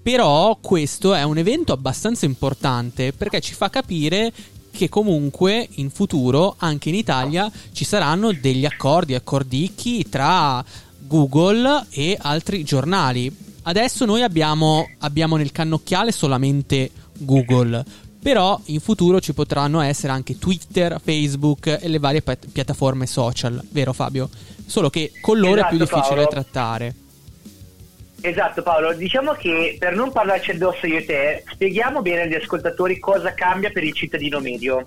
Però 0.01 0.57
questo 0.59 1.13
è 1.13 1.21
un 1.21 1.37
evento 1.37 1.71
abbastanza 1.71 2.25
importante 2.25 3.13
perché 3.13 3.41
ci 3.41 3.53
fa 3.53 3.69
capire 3.69 4.33
che 4.75 4.89
comunque 4.89 5.67
in 5.75 5.89
futuro 5.89 6.55
anche 6.57 6.89
in 6.89 6.95
Italia 6.95 7.51
ci 7.71 7.85
saranno 7.85 8.31
degli 8.31 8.65
accordi, 8.65 9.15
accordicchi 9.15 10.07
tra 10.09 10.63
Google 10.99 11.85
e 11.89 12.17
altri 12.19 12.63
giornali. 12.63 13.35
Adesso 13.63 14.05
noi 14.05 14.21
abbiamo, 14.21 14.87
abbiamo 14.99 15.37
nel 15.37 15.51
cannocchiale 15.51 16.11
solamente 16.11 16.91
Google, 17.17 17.83
però 18.21 18.59
in 18.65 18.79
futuro 18.79 19.19
ci 19.19 19.33
potranno 19.33 19.81
essere 19.81 20.11
anche 20.11 20.37
Twitter, 20.37 20.99
Facebook 21.03 21.79
e 21.81 21.87
le 21.87 21.99
varie 21.99 22.21
piattaforme 22.21 23.07
social, 23.07 23.63
vero 23.71 23.93
Fabio? 23.93 24.29
Solo 24.65 24.89
che 24.89 25.11
con 25.21 25.37
loro 25.39 25.55
esatto, 25.55 25.67
è 25.67 25.75
più 25.75 25.83
esatto, 25.83 25.95
difficile 25.95 26.23
Paolo. 26.23 26.41
trattare. 26.41 26.95
Esatto 28.25 28.63
Paolo, 28.63 28.93
diciamo 28.93 29.33
che 29.33 29.75
per 29.77 29.93
non 29.93 30.11
parlarci 30.11 30.49
addosso 30.49 30.87
io 30.87 30.97
e 30.97 31.05
te, 31.05 31.43
spieghiamo 31.45 32.01
bene 32.01 32.21
agli 32.23 32.33
ascoltatori 32.33 32.97
cosa 32.97 33.35
cambia 33.35 33.69
per 33.69 33.83
il 33.83 33.93
cittadino 33.93 34.39
medio. 34.39 34.83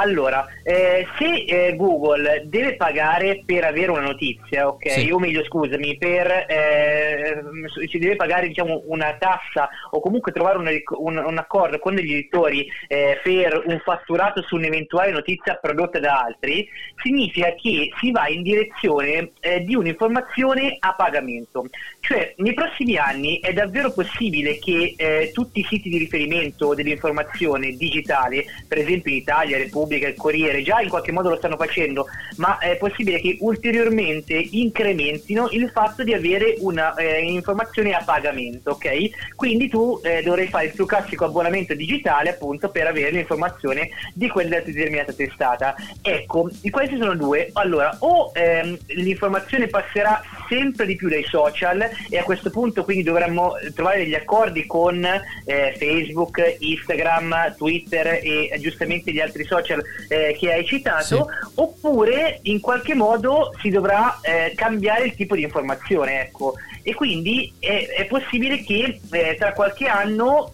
Allora, 0.00 0.46
eh, 0.62 1.06
se 1.18 1.44
eh, 1.44 1.74
Google 1.74 2.44
deve 2.46 2.76
pagare 2.76 3.42
per 3.44 3.64
avere 3.64 3.90
una 3.90 4.02
notizia, 4.02 4.68
ok? 4.68 4.90
Sì. 4.90 5.10
O 5.10 5.18
meglio, 5.18 5.42
scusami, 5.42 5.98
per 5.98 6.30
eh, 6.48 7.42
si 7.88 7.98
deve 7.98 8.14
pagare 8.14 8.46
diciamo, 8.46 8.82
una 8.86 9.16
tassa 9.18 9.68
o 9.90 10.00
comunque 10.00 10.30
trovare 10.30 10.58
un, 10.58 10.68
un, 10.98 11.16
un 11.16 11.38
accordo 11.38 11.80
con 11.80 11.96
degli 11.96 12.12
editori 12.12 12.68
eh, 12.86 13.18
per 13.24 13.64
un 13.66 13.80
fatturato 13.84 14.40
su 14.42 14.54
un'eventuale 14.54 15.10
notizia 15.10 15.56
prodotta 15.56 15.98
da 15.98 16.20
altri, 16.20 16.68
significa 17.02 17.52
che 17.54 17.90
si 17.98 18.12
va 18.12 18.28
in 18.28 18.42
direzione 18.42 19.32
eh, 19.40 19.64
di 19.64 19.74
un'informazione 19.74 20.76
a 20.78 20.94
pagamento. 20.94 21.64
Cioè, 22.08 22.32
nei 22.38 22.54
prossimi 22.54 22.96
anni 22.96 23.38
è 23.38 23.52
davvero 23.52 23.92
possibile 23.92 24.58
che 24.58 24.94
eh, 24.96 25.30
tutti 25.34 25.60
i 25.60 25.66
siti 25.68 25.90
di 25.90 25.98
riferimento 25.98 26.72
dell'informazione 26.72 27.72
digitale, 27.72 28.46
per 28.66 28.78
esempio 28.78 29.12
in 29.12 29.18
Italia, 29.18 29.58
Repubblica, 29.58 30.08
il 30.08 30.14
Corriere, 30.14 30.62
già 30.62 30.80
in 30.80 30.88
qualche 30.88 31.12
modo 31.12 31.28
lo 31.28 31.36
stanno 31.36 31.58
facendo, 31.58 32.06
ma 32.36 32.56
è 32.56 32.78
possibile 32.78 33.20
che 33.20 33.36
ulteriormente 33.40 34.32
incrementino 34.32 35.50
il 35.50 35.68
fatto 35.68 36.02
di 36.02 36.14
avere 36.14 36.54
una 36.60 36.94
eh, 36.94 37.42
a 37.44 38.02
pagamento, 38.06 38.70
ok? 38.70 39.34
Quindi 39.36 39.68
tu 39.68 40.00
eh, 40.02 40.22
dovrai 40.22 40.48
fare 40.48 40.64
il 40.64 40.72
tuo 40.72 40.86
classico 40.86 41.26
abbonamento 41.26 41.74
digitale 41.74 42.30
appunto 42.30 42.70
per 42.70 42.86
avere 42.86 43.10
l'informazione 43.10 43.90
di 44.14 44.28
quella 44.28 44.60
determinata 44.60 45.12
testata. 45.12 45.74
Ecco, 46.00 46.48
questi 46.70 46.96
sono 46.96 47.14
due. 47.14 47.50
Allora, 47.52 47.94
o 47.98 48.32
ehm, 48.34 48.78
l'informazione 48.86 49.66
passerà 49.66 50.22
sempre 50.48 50.86
di 50.86 50.96
più 50.96 51.10
dai 51.10 51.24
social 51.24 51.96
e 52.08 52.18
a 52.18 52.22
questo 52.22 52.50
punto 52.50 52.84
quindi 52.84 53.02
dovremmo 53.02 53.52
trovare 53.74 53.98
degli 53.98 54.14
accordi 54.14 54.66
con 54.66 55.04
eh, 55.04 55.74
Facebook, 55.78 56.56
Instagram, 56.58 57.54
Twitter 57.56 58.20
e 58.22 58.48
eh, 58.50 58.58
giustamente 58.60 59.12
gli 59.12 59.20
altri 59.20 59.44
social 59.44 59.82
eh, 60.08 60.36
che 60.38 60.52
hai 60.52 60.64
citato, 60.64 61.04
sì. 61.04 61.50
oppure 61.54 62.40
in 62.42 62.60
qualche 62.60 62.94
modo 62.94 63.52
si 63.60 63.70
dovrà 63.70 64.18
eh, 64.22 64.52
cambiare 64.54 65.06
il 65.06 65.14
tipo 65.14 65.34
di 65.34 65.42
informazione, 65.42 66.22
ecco. 66.22 66.54
E 66.82 66.94
quindi 66.94 67.52
è, 67.58 67.86
è 67.96 68.06
possibile 68.06 68.62
che 68.62 69.00
eh, 69.10 69.36
tra 69.38 69.52
qualche 69.52 69.86
anno 69.86 70.52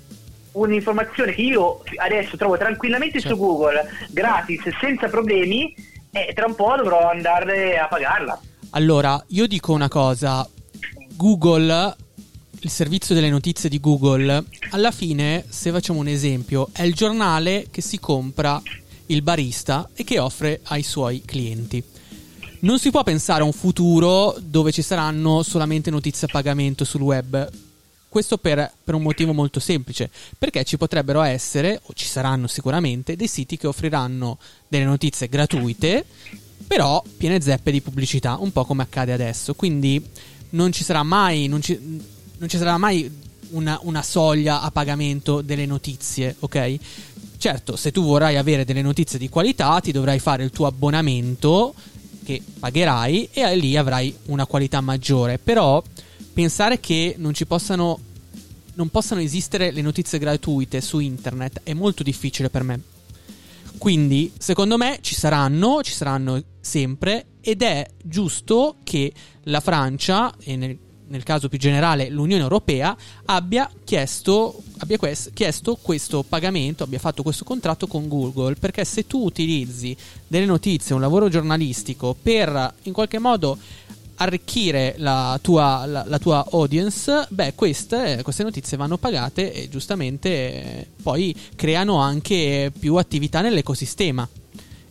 un'informazione 0.53 1.33
che 1.33 1.43
io 1.43 1.83
adesso 1.97 2.37
trovo 2.37 2.57
tranquillamente 2.57 3.21
certo. 3.21 3.37
su 3.37 3.43
Google 3.43 3.89
gratis 4.11 4.63
senza 4.81 5.09
problemi 5.09 5.75
e 6.11 6.33
tra 6.33 6.47
un 6.47 6.55
po' 6.55 6.75
dovrò 6.77 7.11
andare 7.11 7.77
a 7.79 7.87
pagarla. 7.87 8.41
Allora, 8.71 9.23
io 9.29 9.47
dico 9.47 9.73
una 9.73 9.89
cosa, 9.89 10.49
Google, 11.17 11.97
il 12.61 12.71
servizio 12.71 13.15
delle 13.15 13.31
notizie 13.31 13.69
di 13.69 13.79
Google, 13.79 14.45
alla 14.71 14.91
fine, 14.91 15.45
se 15.49 15.71
facciamo 15.71 16.01
un 16.01 16.09
esempio, 16.09 16.69
è 16.73 16.83
il 16.83 16.95
giornale 16.95 17.69
che 17.71 17.81
si 17.81 18.01
compra 18.01 18.61
il 19.07 19.23
barista 19.23 19.89
e 19.95 20.03
che 20.03 20.19
offre 20.19 20.61
ai 20.65 20.83
suoi 20.83 21.23
clienti. 21.25 21.83
Non 22.61 22.81
si 22.81 22.91
può 22.91 23.05
pensare 23.05 23.43
a 23.43 23.47
un 23.47 23.53
futuro 23.53 24.37
dove 24.41 24.73
ci 24.73 24.83
saranno 24.83 25.43
solamente 25.43 25.91
notizie 25.91 26.27
a 26.27 26.31
pagamento 26.33 26.85
sul 26.85 27.03
web. 27.03 27.49
Questo 28.09 28.37
per, 28.37 28.73
per, 28.83 28.95
un 28.95 29.03
motivo 29.03 29.33
molto 29.33 29.61
semplice, 29.61 30.11
perché 30.37 30.65
ci 30.65 30.77
potrebbero 30.77 31.23
essere, 31.23 31.81
o 31.85 31.93
ci 31.95 32.07
saranno 32.07 32.49
sicuramente, 32.49 33.15
dei 33.15 33.29
siti 33.29 33.57
che 33.57 33.67
offriranno 33.67 34.39
delle 34.67 34.85
notizie 34.85 35.29
gratuite 35.29 36.05
però 36.67 37.03
piene 37.17 37.41
zeppe 37.41 37.71
di 37.71 37.81
pubblicità, 37.81 38.37
un 38.39 38.53
po' 38.53 38.65
come 38.65 38.83
accade 38.83 39.13
adesso. 39.13 39.55
Quindi 39.55 40.03
non 40.55 40.73
ci 40.73 40.83
sarà 40.83 41.03
mai, 41.03 41.47
non 41.47 41.61
ci, 41.61 41.79
non 42.39 42.49
ci 42.49 42.57
sarà 42.57 42.79
mai 42.79 43.11
una, 43.51 43.79
una, 43.83 44.03
soglia 44.03 44.61
a 44.61 44.71
pagamento 44.71 45.41
delle 45.41 45.67
notizie, 45.67 46.35
ok? 46.39 46.77
Certo, 47.37 47.77
se 47.77 47.93
tu 47.93 48.03
vorrai 48.03 48.37
avere 48.37 48.65
delle 48.65 48.83
notizie 48.83 49.19
di 49.19 49.29
qualità, 49.29 49.79
ti 49.81 49.93
dovrai 49.93 50.19
fare 50.19 50.43
il 50.45 50.51
tuo 50.51 50.67
abbonamento 50.67 51.75
che 52.25 52.41
pagherai 52.59 53.29
e 53.33 53.57
lì 53.57 53.77
avrai 53.77 54.17
una 54.27 54.47
qualità 54.47 54.81
maggiore. 54.81 55.39
Però 55.39 55.83
pensare 56.33 56.81
che 56.81 57.15
non 57.19 57.35
ci 57.35 57.47
possano 57.47 58.01
non 58.77 58.89
possano 58.89 59.21
esistere 59.21 59.71
le 59.71 59.83
notizie 59.83 60.19
gratuite 60.19 60.81
su 60.81 60.99
internet 60.99 61.61
è 61.63 61.75
molto 61.75 62.03
difficile 62.03 62.51
per 62.51 62.65
me. 62.65 62.81
Quindi, 63.79 64.33
secondo 64.39 64.77
me, 64.77 64.99
ci 65.01 65.15
saranno, 65.15 65.81
ci 65.83 65.93
saranno 65.93 66.43
sempre 66.61 67.27
ed 67.45 67.61
è 67.61 67.87
giusto 68.03 68.77
che 68.85 69.13
la 69.45 69.61
Francia, 69.61 70.35
e 70.41 70.57
nel, 70.57 70.79
nel 71.09 71.23
caso 71.23 71.51
più 71.51 71.59
generale 71.59 72.09
l'Unione 72.09 72.43
Europea, 72.43 72.97
abbia, 73.27 73.71
chiesto, 73.85 74.63
abbia 74.79 74.97
quest, 74.97 75.35
chiesto 75.35 75.77
questo 75.81 76.23
pagamento, 76.23 76.85
abbia 76.85 76.99
fatto 76.99 77.23
questo 77.23 77.45
contratto 77.45 77.87
con 77.87 78.09
Google, 78.09 78.55
perché 78.55 78.87
se 78.87 79.07
tu 79.07 79.23
utilizzi 79.23 79.95
delle 80.27 80.47
notizie, 80.47 80.95
un 80.95 81.03
lavoro 81.03 81.29
giornalistico 81.29 82.17
per 82.21 82.75
in 82.85 82.95
qualche 82.95 83.19
modo 83.19 83.59
arricchire 84.17 84.95
la 84.99 85.39
tua, 85.43 85.85
la, 85.85 86.05
la 86.07 86.19
tua 86.19 86.47
audience, 86.53 87.27
beh, 87.29 87.55
queste, 87.55 88.21
queste, 88.23 88.43
notizie 88.43 88.79
vanno 88.79 88.97
pagate 88.97 89.53
e 89.53 89.69
giustamente 89.69 90.29
eh, 90.31 90.87
poi 91.03 91.37
creano 91.55 91.97
anche 91.97 92.73
più 92.79 92.95
attività 92.95 93.43
nell'ecosistema. 93.43 94.27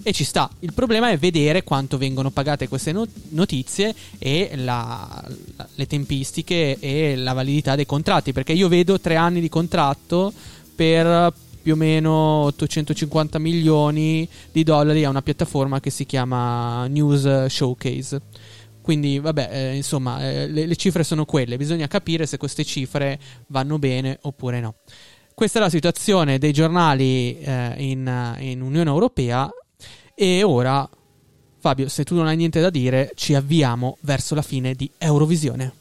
E 0.04 0.12
ci 0.12 0.26
sta. 0.26 0.50
Il 0.60 0.74
problema 0.74 1.10
è 1.10 1.18
vedere 1.18 1.64
quanto 1.64 1.98
vengono 1.98 2.30
pagate 2.30 2.68
queste 2.68 2.94
notizie 3.30 3.96
e 4.20 4.52
la, 4.56 5.24
la, 5.56 5.68
le 5.76 5.88
tempistiche 5.88 6.78
e 6.80 7.16
la 7.16 7.34
validità 7.34 7.76
dei 7.76 7.86
contratti. 7.86 8.34
Perché 8.34 8.52
io 8.54 8.68
vedo 8.68 9.00
tre 9.00 9.16
anni 9.16 9.40
di 9.40 9.50
contratto 9.50 10.34
per 10.76 11.34
più 11.62 11.74
o 11.74 11.78
meno 11.78 12.12
850 12.12 13.40
milioni 13.40 14.28
di 14.52 14.64
dollari 14.64 15.06
a 15.06 15.10
una 15.10 15.22
piattaforma 15.22 15.80
che 15.80 15.90
si 15.90 16.06
chiama 16.06 16.86
News 16.88 17.46
Showcase 17.46 18.22
quindi, 18.84 19.18
vabbè, 19.18 19.48
eh, 19.50 19.76
insomma, 19.78 20.20
eh, 20.20 20.48
le, 20.48 20.66
le, 20.66 20.76
cifre 20.76 21.06
sono 21.06 21.24
quelle. 21.24 21.56
Bisogna 21.56 21.88
capire 21.88 22.26
se 22.26 22.36
queste 22.36 22.66
cifre 22.66 23.18
vanno 23.48 23.80
bene 23.80 24.20
oppure 24.24 24.60
no. 24.60 24.76
Questa 25.34 25.58
è 25.58 25.62
la 25.62 25.70
situazione 25.70 26.38
dei 26.38 26.52
giornali 26.52 27.40
eh, 27.40 27.76
in, 27.78 28.36
in 28.40 28.62
Unione 28.62 28.90
Europea. 28.90 29.50
E 30.16 30.44
ora, 30.44 30.88
Fabio, 31.60 31.90
se 31.90 32.04
tu 32.04 32.14
non 32.14 32.28
hai 32.28 32.36
niente 32.36 32.62
da 32.62 32.70
dire, 32.70 33.14
ci 33.16 33.34
avviamo 33.34 33.98
verso 34.02 34.36
la 34.36 34.44
fine 34.44 34.76
di 34.76 34.88
Eurovisione. 35.00 35.74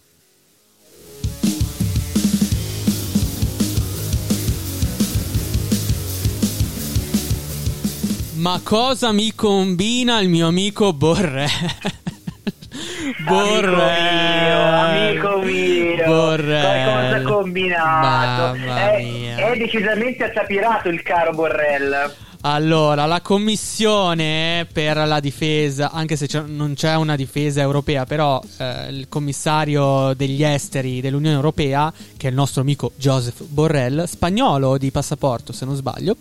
Ma 8.37 8.59
cosa 8.65 9.13
mi 9.13 9.35
combina 9.35 10.21
il 10.21 10.31
mio 10.31 10.47
amico 10.47 10.95
Borré? 10.95 11.47
Borrell. 13.29 14.51
Amico 14.51 15.39
mio 15.41 16.05
Borrell. 16.07 17.21
Cosa 17.21 17.23
combinato? 17.23 18.55
È, 18.55 19.35
è, 19.37 19.57
decisamente 19.59 20.25
attapirato 20.25 20.89
il 20.89 21.03
caro 21.03 21.33
Borrell 21.33 22.31
allora, 22.45 23.07
la 23.07 23.21
commissione 23.21 24.67
per 24.73 24.97
la 24.97 25.21
difesa, 25.21 25.93
anche 25.93 26.17
se 26.17 26.27
c'è, 26.27 26.41
non 26.41 26.75
c'è 26.75 26.97
una 26.97 27.15
difesa 27.15 27.61
europea, 27.61 28.05
però 28.05 28.43
eh, 28.57 28.89
il 28.89 29.09
commissario 29.09 30.13
degli 30.15 30.43
esteri 30.43 31.01
dell'Unione 31.01 31.37
Europea, 31.37 31.93
che 32.17 32.27
è 32.27 32.31
il 32.31 32.37
nostro 32.37 32.63
amico 32.63 32.91
Joseph 32.97 33.45
Borrell, 33.45 34.07
spagnolo 34.07 34.77
di 34.77 34.91
passaporto 34.91 35.53
se 35.53 35.65
non 35.65 35.77
sbaglio, 35.77 36.17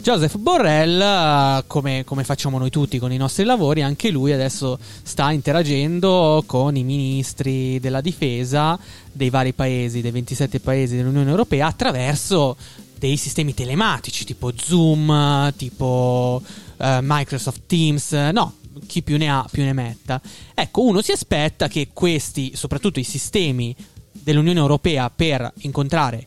Joseph 0.00 0.36
Borrell, 0.36 1.64
come, 1.66 2.04
come, 2.04 2.24
facciamo 2.24 2.58
noi 2.58 2.70
tutti 2.70 2.98
con 2.98 3.10
i 3.10 3.16
nostri 3.16 3.44
lavori, 3.44 3.82
anche 3.82 4.10
lui 4.10 4.32
adesso 4.32 4.78
sta 5.02 5.32
interagendo 5.32 6.44
con 6.46 6.76
i 6.76 6.84
ministri 6.84 7.80
della 7.80 8.00
difesa 8.00 8.78
dei 9.10 9.30
vari 9.30 9.54
paesi, 9.54 10.00
dei 10.00 10.12
27 10.12 10.60
paesi 10.60 10.96
dell'Unione 10.96 11.30
Europea, 11.30 11.66
attraverso 11.66 12.56
dei 12.98 13.16
sistemi 13.16 13.54
telematici 13.54 14.24
tipo 14.24 14.52
Zoom, 14.56 15.52
tipo 15.56 16.42
uh, 16.76 16.84
Microsoft 17.00 17.62
Teams, 17.66 18.12
no, 18.12 18.56
chi 18.86 19.02
più 19.02 19.16
ne 19.16 19.30
ha 19.30 19.46
più 19.50 19.62
ne 19.62 19.72
metta. 19.72 20.20
Ecco, 20.54 20.82
uno 20.82 21.02
si 21.02 21.12
aspetta 21.12 21.68
che 21.68 21.88
questi, 21.92 22.52
soprattutto 22.54 23.00
i 23.00 23.04
sistemi 23.04 23.74
dell'Unione 24.12 24.58
Europea 24.58 25.10
per 25.10 25.52
incontrare 25.60 26.24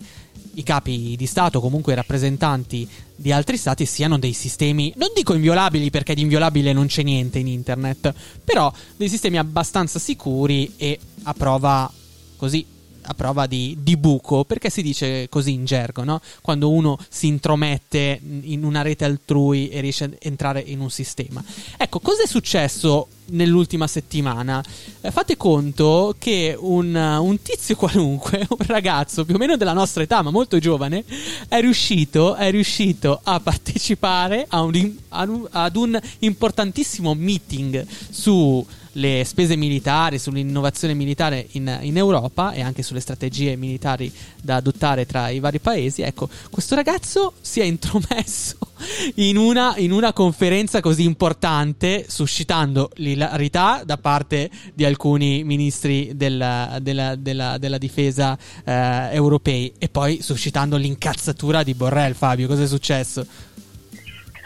i 0.55 0.63
capi 0.63 1.15
di 1.17 1.25
Stato, 1.27 1.62
comunque 1.62 1.93
i 1.93 1.95
rappresentanti 1.95 2.88
di 3.15 3.31
altri 3.31 3.55
stati, 3.55 3.86
siano 3.86 4.17
dei 4.17 4.34
sistemi, 4.34 4.91
non 4.97 5.10
dico 5.15 5.34
inviolabili 5.34 5.89
perché 5.89 6.13
di 6.13 6.21
inviolabile 6.21 6.73
non 6.73 6.88
c'è 6.88 7.03
niente 7.03 7.39
in 7.39 7.47
internet, 7.47 8.13
però 8.43 8.71
dei 8.97 9.07
sistemi 9.07 9.38
abbastanza 9.38 9.99
sicuri 9.99 10.73
e 10.75 10.99
a 11.23 11.34
prova 11.34 11.91
così 12.36 12.65
a 13.03 13.13
prova 13.13 13.47
di, 13.47 13.77
di, 13.81 13.97
buco, 13.97 14.43
perché 14.43 14.69
si 14.69 14.81
dice 14.81 15.27
così 15.29 15.53
in 15.53 15.65
gergo, 15.65 16.03
no? 16.03 16.21
Quando 16.41 16.69
uno 16.69 16.97
si 17.09 17.27
intromette 17.27 18.19
in 18.41 18.63
una 18.63 18.81
rete 18.81 19.05
altrui 19.05 19.69
e 19.69 19.79
riesce 19.81 20.03
a 20.05 20.09
entrare 20.19 20.61
in 20.61 20.79
un 20.79 20.89
sistema. 20.89 21.43
Ecco, 21.77 21.99
cosa 21.99 22.23
è 22.23 22.27
successo 22.27 23.07
nell'ultima 23.27 23.87
settimana? 23.87 24.63
Eh, 25.01 25.11
fate 25.11 25.37
conto 25.37 26.15
che 26.17 26.55
un, 26.59 26.95
un, 26.95 27.41
tizio 27.41 27.75
qualunque, 27.75 28.45
un 28.49 28.65
ragazzo 28.65 29.25
più 29.25 29.35
o 29.35 29.37
meno 29.37 29.57
della 29.57 29.73
nostra 29.73 30.03
età, 30.03 30.21
ma 30.21 30.31
molto 30.31 30.59
giovane, 30.59 31.03
è 31.47 31.59
riuscito, 31.59 32.35
è 32.35 32.51
riuscito 32.51 33.19
a 33.23 33.39
partecipare 33.39 34.45
a 34.49 34.61
un, 34.61 34.95
ad 35.09 35.75
un 35.75 35.99
importantissimo 36.19 37.13
meeting 37.13 37.85
su 38.09 38.65
le 38.93 39.23
spese 39.25 39.56
militari, 39.56 40.19
sull'innovazione 40.19 40.93
militare 40.93 41.47
in, 41.51 41.80
in, 41.82 41.97
Europa 41.97 42.51
e 42.51 42.62
anche 42.62 42.84
sulle 42.84 42.99
strategie 42.99 43.56
militari 43.56 44.12
da 44.41 44.56
adottare 44.56 45.06
tra 45.06 45.30
i 45.30 45.39
vari 45.39 45.60
paesi. 45.60 46.01
Ecco, 46.01 46.30
questo 46.49 46.75
ragazzo 46.75 47.34
si 47.41 47.60
è 47.60 47.63
intromesso 47.63 48.58
in 49.15 49.38
una, 49.38 49.75
in 49.77 49.91
una 49.91 50.13
conferenza 50.13 50.82
così 50.82 51.04
importante, 51.04 52.06
suscitando 52.08 52.91
l'ilarità 52.95 53.84
da 53.86 53.97
parte 53.97 54.49
di 54.73 54.84
alcuni 54.84 55.43
ministri 55.43 56.12
della, 56.15 56.77
della, 56.82 57.15
della, 57.15 57.58
della 57.58 57.77
difesa 57.77 58.38
eh, 58.63 59.10
europei 59.12 59.73
e 59.77 59.89
poi 59.89 60.21
suscitando 60.21 60.75
l'incazzatura 60.77 61.63
di 61.63 61.73
Borrell. 61.73 62.13
Fabio, 62.13 62.47
cosa 62.47 62.63
è 62.63 62.67
successo? 62.67 63.25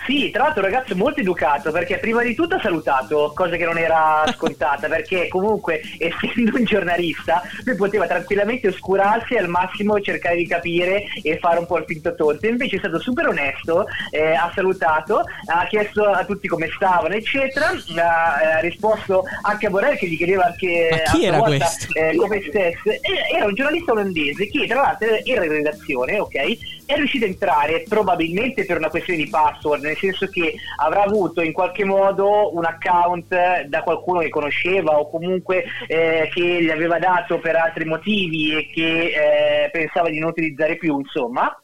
Sì, 0.06 0.30
tra 0.30 0.44
l'altro 0.44 0.62
un 0.62 0.70
ragazzo 0.70 0.96
molto 0.96 1.20
educato 1.20 1.72
perché 1.72 1.98
prima 1.98 2.22
di 2.22 2.36
tutto 2.36 2.56
ha 2.56 2.60
salutato, 2.60 3.32
cosa 3.34 3.56
che 3.56 3.66
non 3.66 3.78
era 3.78 4.24
scontata 4.36 4.88
perché 4.88 5.28
comunque 5.28 5.82
essendo 5.98 6.58
un 6.58 6.64
giornalista 6.64 7.42
lui 7.64 7.76
poteva 7.76 8.06
tranquillamente 8.06 8.68
oscurarsi 8.68 9.34
e 9.34 9.40
al 9.40 9.48
massimo 9.48 10.00
cercare 10.00 10.36
di 10.36 10.48
capire 10.48 11.06
e 11.24 11.40
fare 11.40 11.58
un 11.60 11.66
po' 11.66 11.78
il 11.80 11.86
finto 11.88 12.14
tonto, 12.14 12.46
invece 12.48 12.76
è 12.76 12.80
stato 12.80 13.00
super 13.00 13.28
onesto, 13.28 13.88
eh, 14.12 14.34
ha 14.34 14.52
salutato, 14.54 15.24
ha 15.48 15.66
chiesto 15.68 16.04
a 16.06 16.24
tutti 16.24 16.48
come 16.48 16.70
stavano 16.76 17.16
eccetera, 17.16 17.72
ha, 17.98 18.58
ha 18.58 18.60
risposto 18.60 19.24
anche 19.42 19.66
a 19.66 19.70
Borrell 19.70 19.98
che 19.98 20.08
gli 20.08 20.18
chiedeva 20.18 20.46
anche 20.46 20.88
Ma 20.92 20.98
chi 21.12 21.26
a 21.26 21.28
era 21.30 21.38
volta, 21.38 21.66
questo? 21.66 21.94
eh, 21.94 22.16
come 22.16 22.44
stesse, 22.48 23.00
era 23.34 23.46
un 23.46 23.56
giornalista 23.56 23.92
olandese 23.92 24.48
che 24.48 24.68
tra 24.68 24.82
l'altro 24.82 25.08
era 25.24 25.46
in 25.46 25.52
redazione, 25.52 26.20
ok? 26.20 26.75
È 26.86 26.96
riuscito 26.96 27.26
a 27.26 27.30
entrare 27.30 27.84
probabilmente 27.88 28.64
per 28.66 28.78
una 28.78 28.90
questione 28.90 29.24
di 29.24 29.30
password, 29.30 29.84
nel 29.84 29.98
senso 29.98 30.28
che 30.28 30.54
avrà 30.78 31.04
avuto 31.04 31.42
in 31.42 31.52
qualche 31.52 31.84
modo 31.84 32.56
un 32.56 32.64
account 32.64 33.64
da 33.66 33.84
qualcuno 33.84 34.20
che 34.20 34.30
conosceva 34.30 35.00
o 35.00 35.10
comunque 35.10 35.64
eh, 35.88 36.30
che 36.32 36.64
gli 36.64 36.70
aveva 36.70 37.00
dato 37.00 37.40
per 37.40 37.56
altri 37.56 37.86
motivi 37.86 38.56
e 38.56 38.70
che 38.72 39.64
eh, 39.66 39.70
pensava 39.72 40.10
di 40.10 40.20
non 40.20 40.30
utilizzare 40.30 40.78
più, 40.78 41.00
insomma 41.00 41.56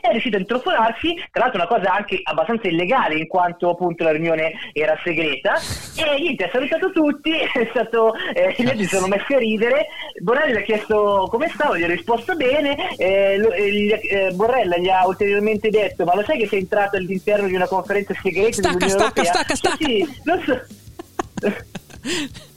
è 0.00 0.10
riuscito 0.10 0.36
a 0.36 0.40
intrufolarsi, 0.40 1.14
tra 1.30 1.42
l'altro 1.44 1.60
una 1.60 1.68
cosa 1.68 1.92
anche 1.94 2.20
abbastanza 2.22 2.68
illegale 2.68 3.16
in 3.16 3.26
quanto 3.26 3.70
appunto 3.70 4.04
la 4.04 4.12
riunione 4.12 4.52
era 4.72 4.98
segreta 5.04 5.54
e 5.96 6.20
niente, 6.20 6.44
ha 6.44 6.50
salutato 6.50 6.90
tutti, 6.92 7.32
è 7.36 7.66
stato, 7.70 8.14
eh, 8.34 8.54
gli 8.58 8.84
si 8.84 8.86
sono 8.86 9.06
messi 9.06 9.34
a 9.34 9.38
ridere, 9.38 9.86
Borrell 10.20 10.52
gli 10.52 10.56
ha 10.56 10.62
chiesto 10.62 11.26
come 11.30 11.48
stavo, 11.54 11.76
gli 11.76 11.82
ha 11.82 11.88
risposto 11.88 12.34
bene, 12.36 12.96
eh, 12.96 13.36
lo- 13.38 13.52
eh, 13.52 13.70
gli- 13.72 13.92
eh, 13.92 14.30
Borrell 14.32 14.74
gli 14.80 14.88
ha 14.88 15.06
ulteriormente 15.06 15.68
detto 15.70 16.04
ma 16.04 16.14
lo 16.14 16.22
sai 16.24 16.38
che 16.38 16.46
sei 16.48 16.60
entrato 16.60 16.96
all'interno 16.96 17.46
di 17.48 17.54
una 17.54 17.66
conferenza 17.66 18.14
segreta 18.22 18.52
Stacca, 18.52 18.86
dell'Unione 18.86 19.12
stacca, 19.12 19.22
Europea? 19.22 19.54
stacca, 19.54 19.76
Sì, 19.76 19.84
Sì, 19.84 20.20
lo 20.24 20.40
so. 20.44 20.66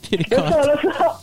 Ti 0.08 0.16
Lo 0.16 0.22
ricordo. 0.36 0.62
so, 0.62 0.70
lo 0.70 0.92
so. 0.92 1.20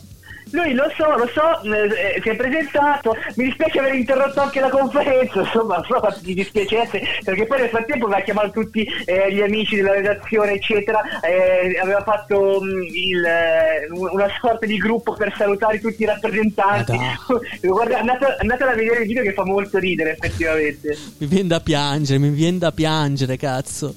Lui 0.50 0.72
lo 0.72 0.90
so, 0.96 1.16
lo 1.16 1.28
so, 1.28 1.62
eh, 1.62 2.16
eh, 2.16 2.20
si 2.22 2.28
è 2.28 2.36
presentato, 2.36 3.16
mi 3.36 3.44
dispiace 3.44 3.78
aver 3.78 3.94
interrotto 3.94 4.40
anche 4.40 4.60
la 4.60 4.70
conferenza, 4.70 5.40
insomma, 5.40 5.82
so 5.86 6.00
mi 6.22 6.34
dispiacesse, 6.34 7.02
perché 7.24 7.46
poi 7.46 7.60
nel 7.60 7.68
frattempo 7.68 8.06
aveva 8.06 8.20
chiamato 8.22 8.50
tutti 8.50 8.86
eh, 9.04 9.32
gli 9.32 9.40
amici 9.40 9.76
della 9.76 9.92
redazione, 9.92 10.52
eccetera, 10.52 11.00
eh, 11.20 11.78
aveva 11.80 12.02
fatto 12.02 12.60
mh, 12.60 12.82
il, 12.82 13.24
eh, 13.24 13.86
una 13.90 14.28
sorta 14.40 14.66
di 14.66 14.76
gruppo 14.76 15.12
per 15.14 15.34
salutare 15.36 15.80
tutti 15.80 16.02
i 16.02 16.06
rappresentanti. 16.06 16.96
Guarda, 17.60 17.98
andate, 17.98 18.64
a 18.64 18.74
vedere 18.74 19.02
il 19.02 19.06
video 19.06 19.22
che 19.22 19.32
fa 19.32 19.44
molto 19.44 19.78
ridere 19.78 20.12
effettivamente. 20.12 20.96
Mi 21.18 21.26
viene 21.26 21.48
da 21.48 21.60
piangere, 21.60 22.18
mi 22.18 22.30
viene 22.30 22.58
da 22.58 22.72
piangere, 22.72 23.36
cazzo. 23.36 23.94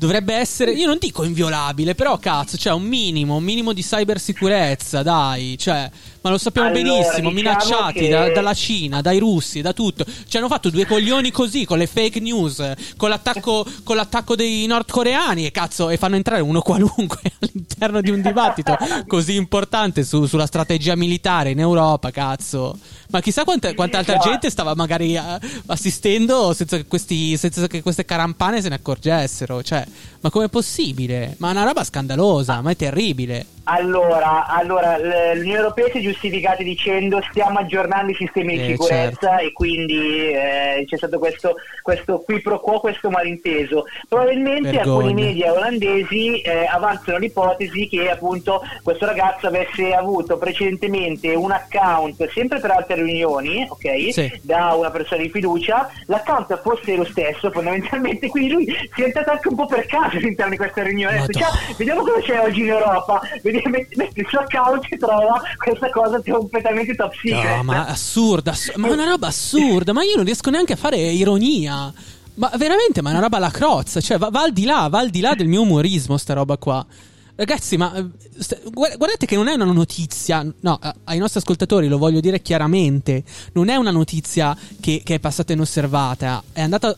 Dovrebbe 0.00 0.32
essere, 0.34 0.72
io 0.72 0.86
non 0.86 0.96
dico 0.98 1.24
inviolabile, 1.24 1.94
però 1.94 2.16
cazzo, 2.16 2.56
c'è 2.56 2.72
un 2.72 2.84
minimo, 2.84 3.36
un 3.36 3.44
minimo 3.44 3.74
di 3.74 3.82
cybersicurezza, 3.82 5.02
dai, 5.02 5.58
cioè, 5.58 5.90
ma 6.22 6.30
lo 6.30 6.38
sappiamo 6.38 6.68
Allora, 6.68 6.82
benissimo, 6.82 7.28
diciamo 7.28 7.30
minacciati 7.30 7.98
che- 7.98 8.08
da- 8.08 8.30
dalla 8.32 8.54
Cina, 8.54 9.02
dai 9.02 9.18
russi, 9.18 9.60
da 9.60 9.74
tutto. 9.74 10.06
Ci 10.26 10.38
hanno 10.38 10.48
fatto 10.48 10.70
due 10.70 10.86
coglioni 10.86 11.30
così, 11.30 11.66
con 11.66 11.76
le 11.76 11.86
fake 11.86 12.18
news, 12.18 12.72
con 12.96 13.10
l'attacco, 13.10 13.66
con 13.84 13.96
l'attacco 13.96 14.34
dei 14.36 14.64
nordcoreani 14.64 15.44
e 15.44 15.50
cazzo, 15.50 15.90
e 15.90 15.98
fanno 15.98 16.16
entrare 16.16 16.40
uno 16.40 16.62
qualunque 16.62 17.20
all'interno 17.38 18.00
di 18.00 18.08
un 18.08 18.22
dibattito 18.22 18.74
così 19.06 19.34
importante 19.34 20.02
su- 20.02 20.24
sulla 20.24 20.46
strategia 20.46 20.96
militare 20.96 21.50
in 21.50 21.60
Europa, 21.60 22.10
cazzo. 22.10 22.74
Ma 23.10 23.20
chissà 23.20 23.44
quanta, 23.44 23.74
quanta 23.74 23.98
altra 23.98 24.18
gente 24.18 24.50
stava 24.50 24.74
magari 24.74 25.16
eh, 25.16 25.22
assistendo 25.66 26.52
senza 26.52 26.76
che, 26.76 26.86
questi, 26.86 27.36
senza 27.36 27.66
che 27.66 27.82
queste 27.82 28.04
carampane 28.04 28.62
se 28.62 28.68
ne 28.68 28.76
accorgessero. 28.76 29.62
Cioè, 29.62 29.84
ma 30.20 30.30
com'è 30.30 30.48
possibile? 30.48 31.34
Ma 31.38 31.48
è 31.48 31.52
una 31.52 31.64
roba 31.64 31.82
scandalosa, 31.84 32.60
ma 32.60 32.70
è 32.70 32.76
terribile. 32.76 33.46
Allora, 33.64 34.46
allora, 34.46 34.98
l'Unione 34.98 35.58
Europea 35.58 35.86
si 35.90 35.98
è 35.98 36.00
giustificata 36.00 36.62
dicendo 36.62 37.20
stiamo 37.30 37.60
aggiornando 37.60 38.10
i 38.10 38.14
sistemi 38.14 38.56
di 38.56 38.64
Eh, 38.64 38.70
sicurezza 38.70 39.36
e 39.38 39.52
quindi 39.52 40.30
eh, 40.30 40.84
c'è 40.86 40.96
stato 40.96 41.18
questo, 41.18 41.54
questo 41.82 42.18
qui 42.20 42.40
pro 42.40 42.58
quo, 42.58 42.80
questo 42.80 43.10
malinteso. 43.10 43.84
Probabilmente 44.08 44.70
Vergogna. 44.72 45.06
alcuni 45.06 45.14
media 45.14 45.52
olandesi 45.52 46.40
eh, 46.40 46.66
avanzano 46.66 47.18
l'ipotesi 47.18 47.86
che 47.86 48.10
appunto 48.10 48.62
questo 48.82 49.06
ragazzo 49.06 49.46
avesse 49.46 49.92
avuto 49.92 50.36
precedentemente 50.36 51.34
un 51.34 51.52
account 51.52 52.28
sempre 52.30 52.58
per 52.58 52.72
altre 52.72 53.02
riunioni, 53.02 53.66
ok? 53.68 54.12
Sì. 54.12 54.40
Da 54.42 54.74
una 54.74 54.90
persona 54.90 55.22
di 55.22 55.30
fiducia, 55.30 55.88
l'account 56.06 56.60
fosse 56.60 56.96
lo 56.96 57.04
stesso 57.04 57.50
fondamentalmente, 57.52 58.26
quindi 58.28 58.52
lui 58.52 58.66
si 58.94 59.02
è 59.02 59.04
entrato 59.04 59.30
anche 59.30 59.48
un 59.48 59.54
po' 59.54 59.66
per 59.66 59.86
caso 59.86 60.09
all'interno 60.16 60.50
di 60.50 60.56
questa 60.56 60.82
riunione. 60.82 61.26
"Ciao, 61.30 61.50
vediamo 61.76 62.00
cosa 62.02 62.20
c'è 62.20 62.40
oggi 62.40 62.60
in 62.60 62.68
Europa, 62.68 63.20
vediamo, 63.42 63.76
metti, 63.96 64.26
suo 64.28 64.40
account 64.40 64.86
e 64.90 64.96
trova 64.96 65.40
questa 65.56 65.90
cosa 65.90 66.20
completamente 66.22 66.94
top 66.94 67.12
secret. 67.14 67.56
No, 67.56 67.62
ma 67.62 67.86
assurda, 67.86 68.50
ass- 68.52 68.74
ma 68.76 68.88
è 68.88 68.92
una 68.92 69.08
roba 69.08 69.28
assurda, 69.28 69.92
ma 69.92 70.02
io 70.02 70.16
non 70.16 70.24
riesco 70.24 70.50
neanche 70.50 70.72
a 70.74 70.76
fare 70.76 70.96
ironia. 70.98 71.92
Ma 72.34 72.50
veramente, 72.56 73.02
ma 73.02 73.10
è 73.10 73.12
una 73.12 73.22
roba 73.22 73.36
alla 73.36 73.50
crozza, 73.50 74.00
cioè 74.00 74.16
va, 74.16 74.30
va 74.30 74.42
al 74.42 74.52
di 74.52 74.64
là, 74.64 74.88
va 74.88 75.00
al 75.00 75.10
di 75.10 75.20
là 75.20 75.34
del 75.34 75.46
mio 75.48 75.62
umorismo 75.62 76.16
sta 76.16 76.32
roba 76.32 76.56
qua. 76.56 76.84
Ragazzi, 77.34 77.76
ma 77.78 77.94
eh, 77.96 78.04
guardate 78.70 79.24
che 79.26 79.34
non 79.34 79.48
è 79.48 79.54
una 79.54 79.64
notizia, 79.64 80.46
no, 80.60 80.78
ai 81.04 81.18
nostri 81.18 81.40
ascoltatori 81.40 81.88
lo 81.88 81.96
voglio 81.96 82.20
dire 82.20 82.42
chiaramente, 82.42 83.22
non 83.54 83.68
è 83.70 83.76
una 83.76 83.90
notizia 83.90 84.56
che, 84.78 85.00
che 85.02 85.14
è 85.14 85.18
passata 85.20 85.52
inosservata, 85.54 86.42
è 86.52 86.60
andata, 86.60 86.94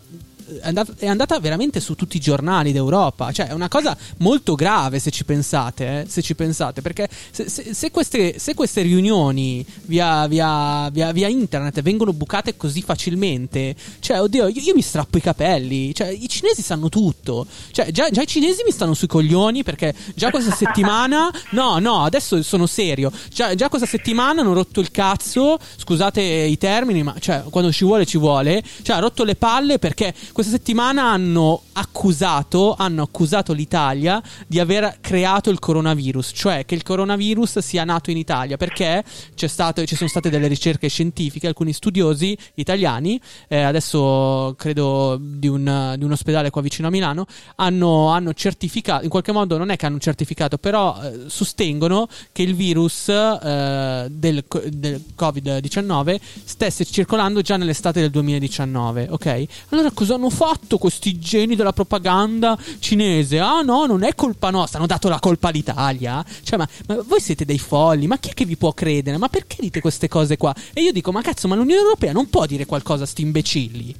è 0.61 0.69
andata, 0.69 0.93
è 0.97 1.07
andata 1.07 1.38
veramente 1.41 1.81
su 1.81 1.95
tutti 1.95 2.17
i 2.17 2.21
giornali 2.21 2.73
d'Europa, 2.73 3.33
cioè 3.33 3.49
è 3.49 3.53
una 3.53 3.69
cosa 3.69 3.97
molto 4.19 4.55
grave 4.55 4.99
se 4.99 5.11
ci 5.11 5.25
pensate, 5.25 6.01
eh, 6.01 6.05
se 6.09 6.23
ci 6.23 6.35
pensate, 6.35 6.83
perché 6.83 7.09
se, 7.31 7.49
se- 7.49 7.75
se 7.75 7.91
queste, 7.91 8.38
se 8.38 8.55
queste 8.55 8.83
riunioni 8.83 9.65
via, 9.83 10.27
via- 10.27 10.88
via- 10.91 11.12
via 11.12 11.29
internet 11.29 11.81
vengono 11.83 12.12
bucate 12.12 12.57
così 12.57 12.83
facilmente, 12.83 13.75
cioè 14.01 14.21
oddio, 14.21 14.49
io, 14.49 14.61
io 14.61 14.75
mi 14.75 14.83
strappo 14.83 15.19
i 15.19 15.21
capelli, 15.21 15.95
cioè 15.95 16.09
i 16.09 16.29
cinesi 16.29 16.62
sanno 16.62 16.88
tutto, 16.88 17.47
cioè 17.71 17.91
già, 17.91 18.09
già 18.11 18.23
i 18.23 18.27
cinesi 18.27 18.62
mi 18.65 18.73
stanno 18.73 18.95
sui 18.95 19.09
coglioni 19.09 19.62
perché 19.62 19.95
già 20.15 20.31
questa 20.31 20.53
settimana, 20.55 21.31
no, 21.51 21.79
no, 21.79 22.05
adesso 22.05 22.43
sono 22.43 22.67
serio, 22.67 23.11
già, 23.33 23.55
già 23.55 23.69
questa 23.69 23.87
settimana 23.88 24.41
hanno 24.41 24.53
rotto 24.53 24.81
il 24.81 24.91
cazzo, 24.91 25.59
scusate 25.77 26.21
i 26.21 26.59
termini, 26.59 27.03
ma 27.03 27.15
cioè 27.19 27.45
quando 27.51 27.73
ci 27.73 27.85
vuole 27.85 28.07
ci 28.07 28.19
vuole, 28.19 28.62
cioè 28.83 28.97
ha 28.97 28.99
rotto 28.99 29.25
le 29.25 29.37
palle 29.37 29.79
perché 29.79 30.15
questa 30.42 30.59
settimana 30.59 31.05
hanno 31.05 31.62
accusato, 31.74 32.74
hanno 32.76 33.02
accusato 33.02 33.52
l'Italia 33.52 34.20
di 34.48 34.59
aver 34.59 34.98
creato 35.00 35.50
il 35.50 35.61
coronavirus, 35.61 36.33
cioè 36.35 36.64
che 36.64 36.74
il 36.74 36.83
coronavirus 36.83 37.61
sia 37.61 37.85
nato 37.85 38.11
in 38.11 38.16
Italia, 38.16 38.57
perché 38.57 39.05
stato, 39.37 39.85
ci 39.85 39.94
sono 39.94 40.09
state 40.09 40.31
delle 40.31 40.48
ricerche 40.48 40.88
scientifiche, 40.88 41.46
alcuni 41.46 41.72
studiosi 41.72 42.37
italiani, 42.55 43.20
eh, 43.46 43.62
adesso 43.62 44.55
credo 44.59 45.16
di 45.20 45.46
un, 45.46 45.94
di 45.96 46.05
un 46.05 46.11
ospedale 46.11 46.50
qua 46.50 46.61
vicino 46.61 46.88
a 46.88 46.90
Milano, 46.90 47.26
hanno, 47.57 48.09
hanno 48.09 48.35
certificato, 48.35 49.05
in 49.05 49.11
qualche 49.11 49.31
modo 49.31 49.57
non 49.59 49.70
è 49.70 49.76
che 49.76 49.87
hanno 49.87 49.98
certificato, 49.98 50.59
però 50.59 51.00
eh, 51.02 51.24
sostengono 51.26 52.09
che 52.33 52.42
il 52.42 52.57
virus 52.57 53.09
eh, 53.09 54.07
del, 54.11 54.44
del 54.70 55.05
Covid-19 55.16 56.18
stesse 56.44 56.85
circolando 56.85 57.42
già 57.42 57.57
nell'estate 57.57 58.00
del 58.00 58.11
2019, 58.11 59.07
ok? 59.11 59.44
Allora 59.68 59.90
cosa 59.92 60.14
hanno 60.14 60.31
fatto 60.33 60.79
questi 60.79 61.18
geni 61.18 61.55
della 61.55 61.73
propaganda 61.73 62.59
cinese? 62.79 63.38
Ah 63.38 63.61
no, 63.61 63.85
non 63.85 64.03
è 64.03 64.14
colpa 64.14 64.51
nostra, 64.51 64.79
hanno 64.79 64.87
dato 64.87 65.09
la 65.09 65.21
colpa 65.21 65.49
all'Italia. 65.49 66.25
Cioè, 66.42 66.59
ma, 66.59 66.68
ma 66.87 67.03
voi 67.07 67.21
siete 67.21 67.45
dei 67.45 67.59
folli, 67.59 68.07
ma 68.07 68.18
chi 68.18 68.31
è 68.31 68.35
che 68.35 68.45
vi 68.45 68.57
può 68.57 68.73
credere? 68.73 69.18
Ma 69.18 69.29
perché 69.29 69.57
dite 69.61 69.81
queste 69.81 70.09
cose 70.09 70.37
qua? 70.37 70.55
E 70.73 70.83
io 70.83 70.92
dico, 70.92 71.12
ma 71.12 71.21
cazzo, 71.21 71.47
ma 71.49 71.55
l'Unione 71.55 71.83
Europea 71.83 72.12
non 72.12 72.29
può 72.31 72.47
dire 72.47 72.64
qualcosa 72.64 73.05
a 73.05 73.07
sti 73.07 73.23
imbecilli? 73.23 73.95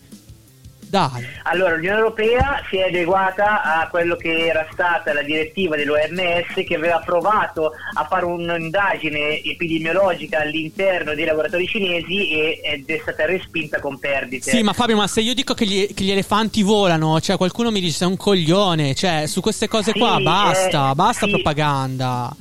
Dai. 0.92 1.26
Allora, 1.44 1.74
l'Unione 1.74 1.96
Europea 1.96 2.62
si 2.68 2.76
è 2.76 2.88
adeguata 2.88 3.62
a 3.62 3.88
quello 3.88 4.14
che 4.14 4.48
era 4.48 4.66
stata 4.72 5.14
la 5.14 5.22
direttiva 5.22 5.74
dell'OMS 5.74 6.52
che 6.66 6.74
aveva 6.74 6.98
provato 7.02 7.72
a 7.94 8.05
fare 8.05 8.26
un'indagine 8.26 9.42
epidemiologica 9.42 10.40
all'interno 10.40 11.14
dei 11.14 11.24
laboratori 11.24 11.66
cinesi 11.66 12.33
e- 12.33 12.61
ed 12.62 12.90
è 12.90 12.98
stata 13.00 13.24
respinta 13.24 13.81
con 13.81 13.98
perdite. 13.98 14.50
Sì, 14.50 14.62
ma 14.62 14.74
Fabio, 14.74 14.96
ma 14.96 15.07
se 15.07 15.22
io 15.22 15.33
dico 15.33 15.55
che 15.55 15.64
gli, 15.64 15.94
che 15.94 16.05
gli 16.05 16.11
elefanti 16.11 16.62
volano, 16.62 17.18
cioè 17.22 17.38
qualcuno 17.38 17.70
mi 17.70 17.81
dice 17.81 17.96
sei 17.96 18.09
un 18.09 18.18
coglione, 18.18 18.94
cioè 18.94 19.24
su 19.26 19.40
queste 19.40 19.68
cose 19.68 19.94
qua 19.94 20.16
Sì, 20.18 20.24
basta, 20.24 20.90
eh, 20.90 20.94
basta 20.94 21.24
sì. 21.24 21.31
propaganda. 21.33 22.37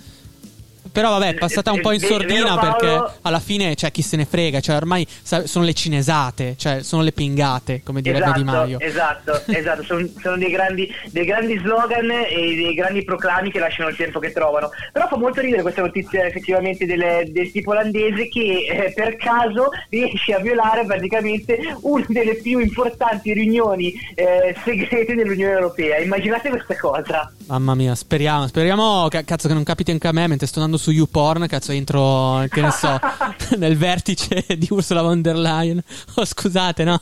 Però 0.92 1.10
vabbè, 1.12 1.30
è 1.30 1.34
passata 1.36 1.72
un 1.72 1.80
po' 1.80 1.92
in 1.92 2.00
sordina 2.00 2.58
perché 2.58 3.20
alla 3.22 3.40
fine, 3.40 3.76
cioè, 3.76 3.92
chi 3.92 4.02
se 4.02 4.18
ne 4.18 4.26
frega, 4.26 4.60
cioè, 4.60 4.76
ormai 4.76 5.08
sono 5.22 5.66
le 5.66 5.74
cinesate, 5.74 6.56
cioè, 6.58 6.84
sono 6.84 7.02
le 7.02 7.12
pingate, 7.12 7.82
come 7.84 8.02
direbbe 8.02 8.26
esatto, 8.26 8.40
Di 8.40 8.44
Maio. 8.44 8.80
Esatto, 8.80 9.42
esatto, 9.48 9.84
sono, 9.84 10.08
sono 10.22 10.38
dei, 10.38 10.52
grandi, 10.52 10.94
dei, 11.12 11.26
grandi, 11.26 11.58
slogan 11.60 12.10
e 12.12 12.56
dei 12.56 12.74
grandi 12.74 13.04
proclami 13.04 13.52
che 13.52 13.60
lasciano 13.60 13.90
il 13.90 13.96
tempo 13.96 14.20
che 14.20 14.34
trovano. 14.34 14.70
Però 14.92 15.08
fa 15.08 15.18
molto 15.18 15.42
ridere 15.42 15.62
questa 15.62 15.82
notizia 15.82 16.26
effettivamente 16.26 16.86
del, 16.86 17.32
del 17.32 17.52
tipo 17.52 17.72
olandese 17.72 18.28
che 18.28 18.66
eh, 18.70 18.94
per 18.94 19.16
caso 19.16 19.70
riesce 19.90 20.34
a 20.34 20.40
violare 20.40 20.86
praticamente 20.86 21.58
una 21.82 22.06
delle 22.08 22.36
più 22.36 22.60
importanti 22.60 23.34
riunioni 23.34 23.94
eh, 24.16 24.56
segrete 24.64 25.16
dell'Unione 25.16 25.54
Europea. 25.54 26.00
Immaginate 26.00 26.50
questa 26.50 26.76
cosa. 26.78 27.32
Mamma 27.48 27.76
mia, 27.76 27.96
speriamo, 27.96 28.48
speriamo 28.48 29.08
cazzo 29.10 29.48
che 29.48 29.54
non 29.54 29.64
capiti 29.64 29.92
anche 29.92 30.08
a 30.08 30.12
me 30.12 30.28
mentre 30.28 30.48
sto 30.48 30.60
andando 30.60 30.81
su 30.82 30.90
YouPorn, 30.92 31.46
cazzo 31.48 31.72
entro, 31.72 32.44
che 32.50 32.62
ne 32.62 32.72
so, 32.72 33.00
nel 33.58 33.78
vertice 33.78 34.44
di 34.58 34.68
Ursula 34.72 35.04
von 35.04 35.22
der 35.22 35.38
Leyen. 35.38 35.82
Oh, 36.16 36.26
scusate, 36.26 36.84
no? 36.84 37.00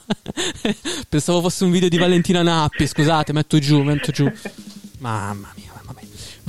Pensavo 1.07 1.39
fosse 1.41 1.63
un 1.63 1.71
video 1.71 1.87
di 1.87 1.97
Valentina 1.97 2.43
Nappi, 2.43 2.85
scusate, 2.85 3.31
metto 3.31 3.57
giù, 3.57 3.81
metto 3.81 4.11
giù. 4.11 4.29
Mamma 4.99 5.51
mia. 5.55 5.69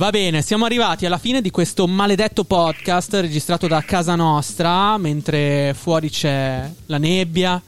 Va 0.01 0.09
bene, 0.09 0.41
siamo 0.41 0.65
arrivati 0.65 1.05
alla 1.05 1.19
fine 1.19 1.41
di 1.41 1.51
questo 1.51 1.85
maledetto 1.85 2.43
podcast 2.43 3.13
registrato 3.13 3.67
da 3.67 3.83
casa 3.83 4.15
nostra, 4.15 4.97
mentre 4.97 5.75
fuori 5.77 6.09
c'è 6.09 6.67
la 6.87 6.97
nebbia, 6.97 7.61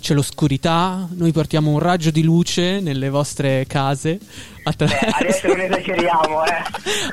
c'è 0.00 0.14
l'oscurità, 0.14 1.08
noi 1.12 1.32
portiamo 1.32 1.70
un 1.70 1.78
raggio 1.78 2.10
di 2.10 2.22
luce 2.22 2.80
nelle 2.80 3.10
vostre 3.10 3.64
case 3.66 4.18
Attraverso... 4.62 5.06
Beh, 5.06 5.12
adesso 5.18 5.46
non 5.48 5.60
esageriamo, 5.60 6.44
eh. 6.44 6.62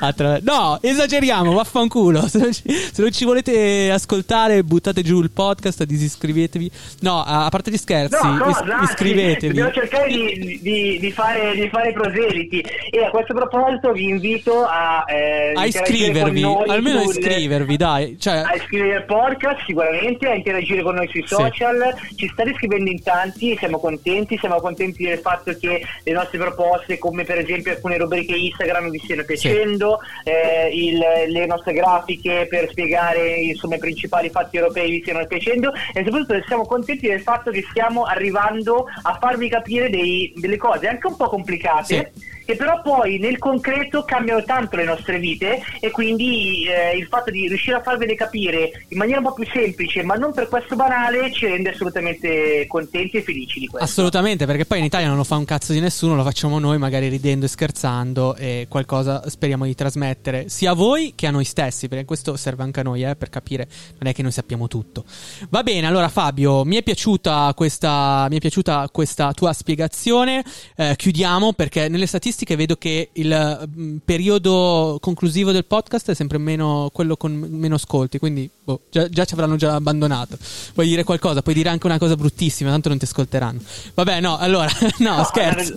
Attra... 0.00 0.38
No, 0.42 0.78
esageriamo, 0.80 1.52
vaffanculo. 1.52 2.26
Se 2.28 2.38
non, 2.38 2.52
ci, 2.52 2.62
se 2.68 3.00
non 3.02 3.10
ci 3.10 3.24
volete 3.24 3.90
ascoltare, 3.90 4.62
buttate 4.62 5.02
giù 5.02 5.20
il 5.22 5.30
podcast, 5.30 5.84
disiscrivetevi. 5.84 6.70
No, 7.00 7.22
a, 7.24 7.48
parte 7.48 7.70
gli 7.70 7.76
scherzi, 7.76 8.26
no, 8.26 8.48
is- 8.48 8.62
iscrivetevi. 8.90 9.54
Dobbiamo 9.54 9.72
cercare 9.72 10.08
di, 10.08 10.58
di, 10.62 10.98
di, 11.00 11.12
fare, 11.12 11.54
di 11.54 11.68
fare 11.68 11.92
proseliti. 11.92 12.60
E 12.90 13.04
a 13.04 13.10
questo 13.10 13.34
proposito 13.34 13.92
vi 13.92 14.08
invito 14.08 14.64
a, 14.64 15.04
eh, 15.06 15.52
a 15.54 15.64
iscrivervi, 15.64 16.42
almeno 16.42 17.00
a 17.00 17.02
iscrivervi, 17.04 17.76
dai. 17.76 18.16
Cioè... 18.18 18.42
A 18.44 18.54
iscrivervi 18.56 18.94
al 18.94 19.04
podcast, 19.06 19.64
sicuramente, 19.64 20.28
a 20.28 20.34
interagire 20.34 20.82
con 20.82 20.96
noi 20.96 21.08
sui 21.08 21.24
social. 21.26 21.94
Sì. 22.08 22.16
Ci 22.16 22.30
state 22.32 22.50
scrivendo 22.78 22.90
in 22.90 23.02
tanti, 23.02 23.56
siamo 23.58 23.78
contenti. 23.78 24.38
Siamo 24.38 24.60
contenti 24.60 25.04
del 25.04 25.18
fatto 25.18 25.54
che 25.58 25.84
le 26.02 26.12
nostre 26.12 26.38
proposte, 26.38 26.98
come 26.98 27.24
per 27.24 27.38
esempio 27.38 27.72
alcune 27.72 27.98
rubriche 27.98 28.36
Instagram 28.36 28.90
vi 28.90 28.98
stiano 28.98 29.24
piacendo, 29.24 29.98
sì. 30.22 30.30
eh, 30.30 30.70
il, 30.72 30.98
le 31.32 31.46
nostre 31.46 31.72
grafiche 31.72 32.46
per 32.48 32.68
spiegare 32.70 33.28
insomma, 33.40 33.76
i 33.76 33.78
principali 33.78 34.30
fatti 34.30 34.56
europei 34.56 34.90
vi 34.90 35.00
stiano 35.00 35.26
piacendo 35.26 35.72
e 35.92 36.04
soprattutto 36.04 36.42
siamo 36.46 36.66
contenti 36.66 37.08
del 37.08 37.20
fatto 37.20 37.50
che 37.50 37.64
stiamo 37.70 38.04
arrivando 38.04 38.86
a 39.02 39.18
farvi 39.20 39.48
capire 39.48 39.90
dei, 39.90 40.32
delle 40.36 40.56
cose 40.56 40.86
anche 40.86 41.06
un 41.06 41.16
po' 41.16 41.28
complicate. 41.28 42.12
Sì 42.14 42.36
che 42.48 42.56
però 42.56 42.80
poi 42.80 43.18
nel 43.18 43.36
concreto 43.36 44.04
cambiano 44.04 44.42
tanto 44.42 44.76
le 44.76 44.84
nostre 44.84 45.18
vite 45.18 45.60
e 45.80 45.90
quindi 45.90 46.66
eh, 46.66 46.96
il 46.96 47.06
fatto 47.06 47.30
di 47.30 47.46
riuscire 47.46 47.76
a 47.76 47.82
farvele 47.82 48.14
capire 48.14 48.86
in 48.88 48.96
maniera 48.96 49.18
un 49.18 49.26
po' 49.26 49.34
più 49.34 49.46
semplice 49.52 50.02
ma 50.02 50.14
non 50.14 50.32
per 50.32 50.48
questo 50.48 50.74
banale 50.74 51.30
ci 51.30 51.44
rende 51.44 51.72
assolutamente 51.72 52.64
contenti 52.66 53.18
e 53.18 53.22
felici 53.22 53.60
di 53.60 53.66
questo. 53.66 53.86
Assolutamente, 53.86 54.46
perché 54.46 54.64
poi 54.64 54.78
in 54.78 54.84
Italia 54.84 55.08
non 55.08 55.18
lo 55.18 55.24
fa 55.24 55.36
un 55.36 55.44
cazzo 55.44 55.74
di 55.74 55.80
nessuno, 55.80 56.14
lo 56.14 56.22
facciamo 56.22 56.58
noi 56.58 56.78
magari 56.78 57.08
ridendo 57.08 57.44
e 57.44 57.48
scherzando 57.50 58.34
e 58.34 58.64
qualcosa 58.66 59.28
speriamo 59.28 59.66
di 59.66 59.74
trasmettere 59.74 60.48
sia 60.48 60.70
a 60.70 60.74
voi 60.74 61.12
che 61.14 61.26
a 61.26 61.30
noi 61.30 61.44
stessi, 61.44 61.86
perché 61.86 62.06
questo 62.06 62.34
serve 62.38 62.62
anche 62.62 62.80
a 62.80 62.82
noi 62.82 63.04
eh, 63.04 63.14
per 63.14 63.28
capire, 63.28 63.68
non 63.98 64.10
è 64.10 64.14
che 64.14 64.22
noi 64.22 64.32
sappiamo 64.32 64.68
tutto. 64.68 65.04
Va 65.50 65.62
bene, 65.62 65.86
allora 65.86 66.08
Fabio, 66.08 66.64
mi 66.64 66.76
è 66.76 66.82
piaciuta 66.82 67.52
questa, 67.54 68.26
mi 68.30 68.38
è 68.38 68.40
piaciuta 68.40 68.88
questa 68.90 69.34
tua 69.34 69.52
spiegazione, 69.52 70.42
eh, 70.76 70.94
chiudiamo 70.96 71.52
perché 71.52 71.88
nelle 71.88 72.06
statistiche 72.06 72.36
statistiche 72.38 72.56
vedo 72.56 72.76
che 72.76 73.10
il 73.14 73.68
mm, 73.76 73.96
periodo 74.04 74.98
conclusivo 75.00 75.50
del 75.50 75.64
podcast 75.64 76.10
è 76.10 76.14
sempre 76.14 76.38
meno 76.38 76.90
quello 76.92 77.16
con 77.16 77.32
meno 77.32 77.74
ascolti, 77.74 78.18
quindi 78.18 78.48
boh, 78.62 78.82
già, 78.90 79.08
già, 79.08 79.24
ci 79.24 79.34
avranno 79.34 79.56
già 79.56 79.74
abbandonato. 79.74 80.38
Vuoi 80.74 80.86
dire 80.86 81.02
qualcosa? 81.02 81.42
Puoi 81.42 81.54
dire 81.54 81.68
anche 81.68 81.86
una 81.86 81.98
cosa 81.98 82.14
bruttissima, 82.14 82.70
tanto 82.70 82.88
non 82.88 82.98
ti 82.98 83.04
ascolteranno. 83.04 83.60
Vabbè, 83.94 84.20
no, 84.20 84.36
allora, 84.38 84.70
no, 84.98 85.24
scherzo. 85.24 85.76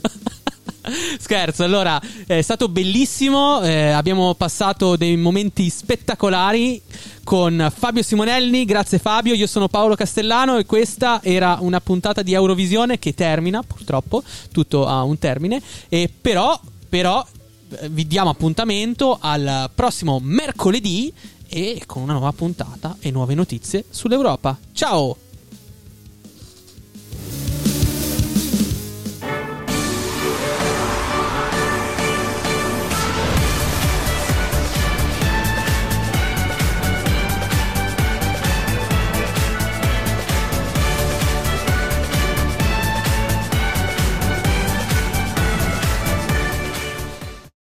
Scherzo, 1.20 1.64
allora 1.64 2.02
è 2.26 2.42
stato 2.42 2.68
bellissimo, 2.68 3.62
eh, 3.62 3.90
abbiamo 3.90 4.34
passato 4.34 4.96
dei 4.96 5.16
momenti 5.16 5.70
spettacolari 5.70 6.82
con 7.24 7.72
Fabio 7.76 8.02
Simonelli, 8.02 8.66
grazie 8.66 8.98
Fabio, 8.98 9.34
io 9.34 9.48
sono 9.48 9.68
Paolo 9.68 9.96
Castellano 9.96 10.58
e 10.58 10.66
questa 10.66 11.22
era 11.24 11.58
una 11.62 11.80
puntata 11.80 12.22
di 12.22 12.34
Eurovisione 12.34 13.00
che 13.00 13.14
termina 13.14 13.62
purtroppo, 13.62 14.24
tutto 14.52 14.88
ha 14.88 15.04
un 15.04 15.20
termine, 15.20 15.62
e 15.88 16.10
però, 16.20 16.60
però 16.90 17.26
eh, 17.70 17.90
vi 17.90 18.08
diamo 18.08 18.30
appuntamento 18.30 19.18
al 19.20 19.70
prossimo 19.74 20.20
mercoledì 20.22 21.14
e 21.48 21.84
con 21.86 22.02
una 22.02 22.14
nuova 22.14 22.32
puntata 22.32 22.96
e 23.00 23.12
nuove 23.12 23.36
notizie 23.36 23.86
sull'Europa. 23.90 24.58
Ciao! 24.74 25.31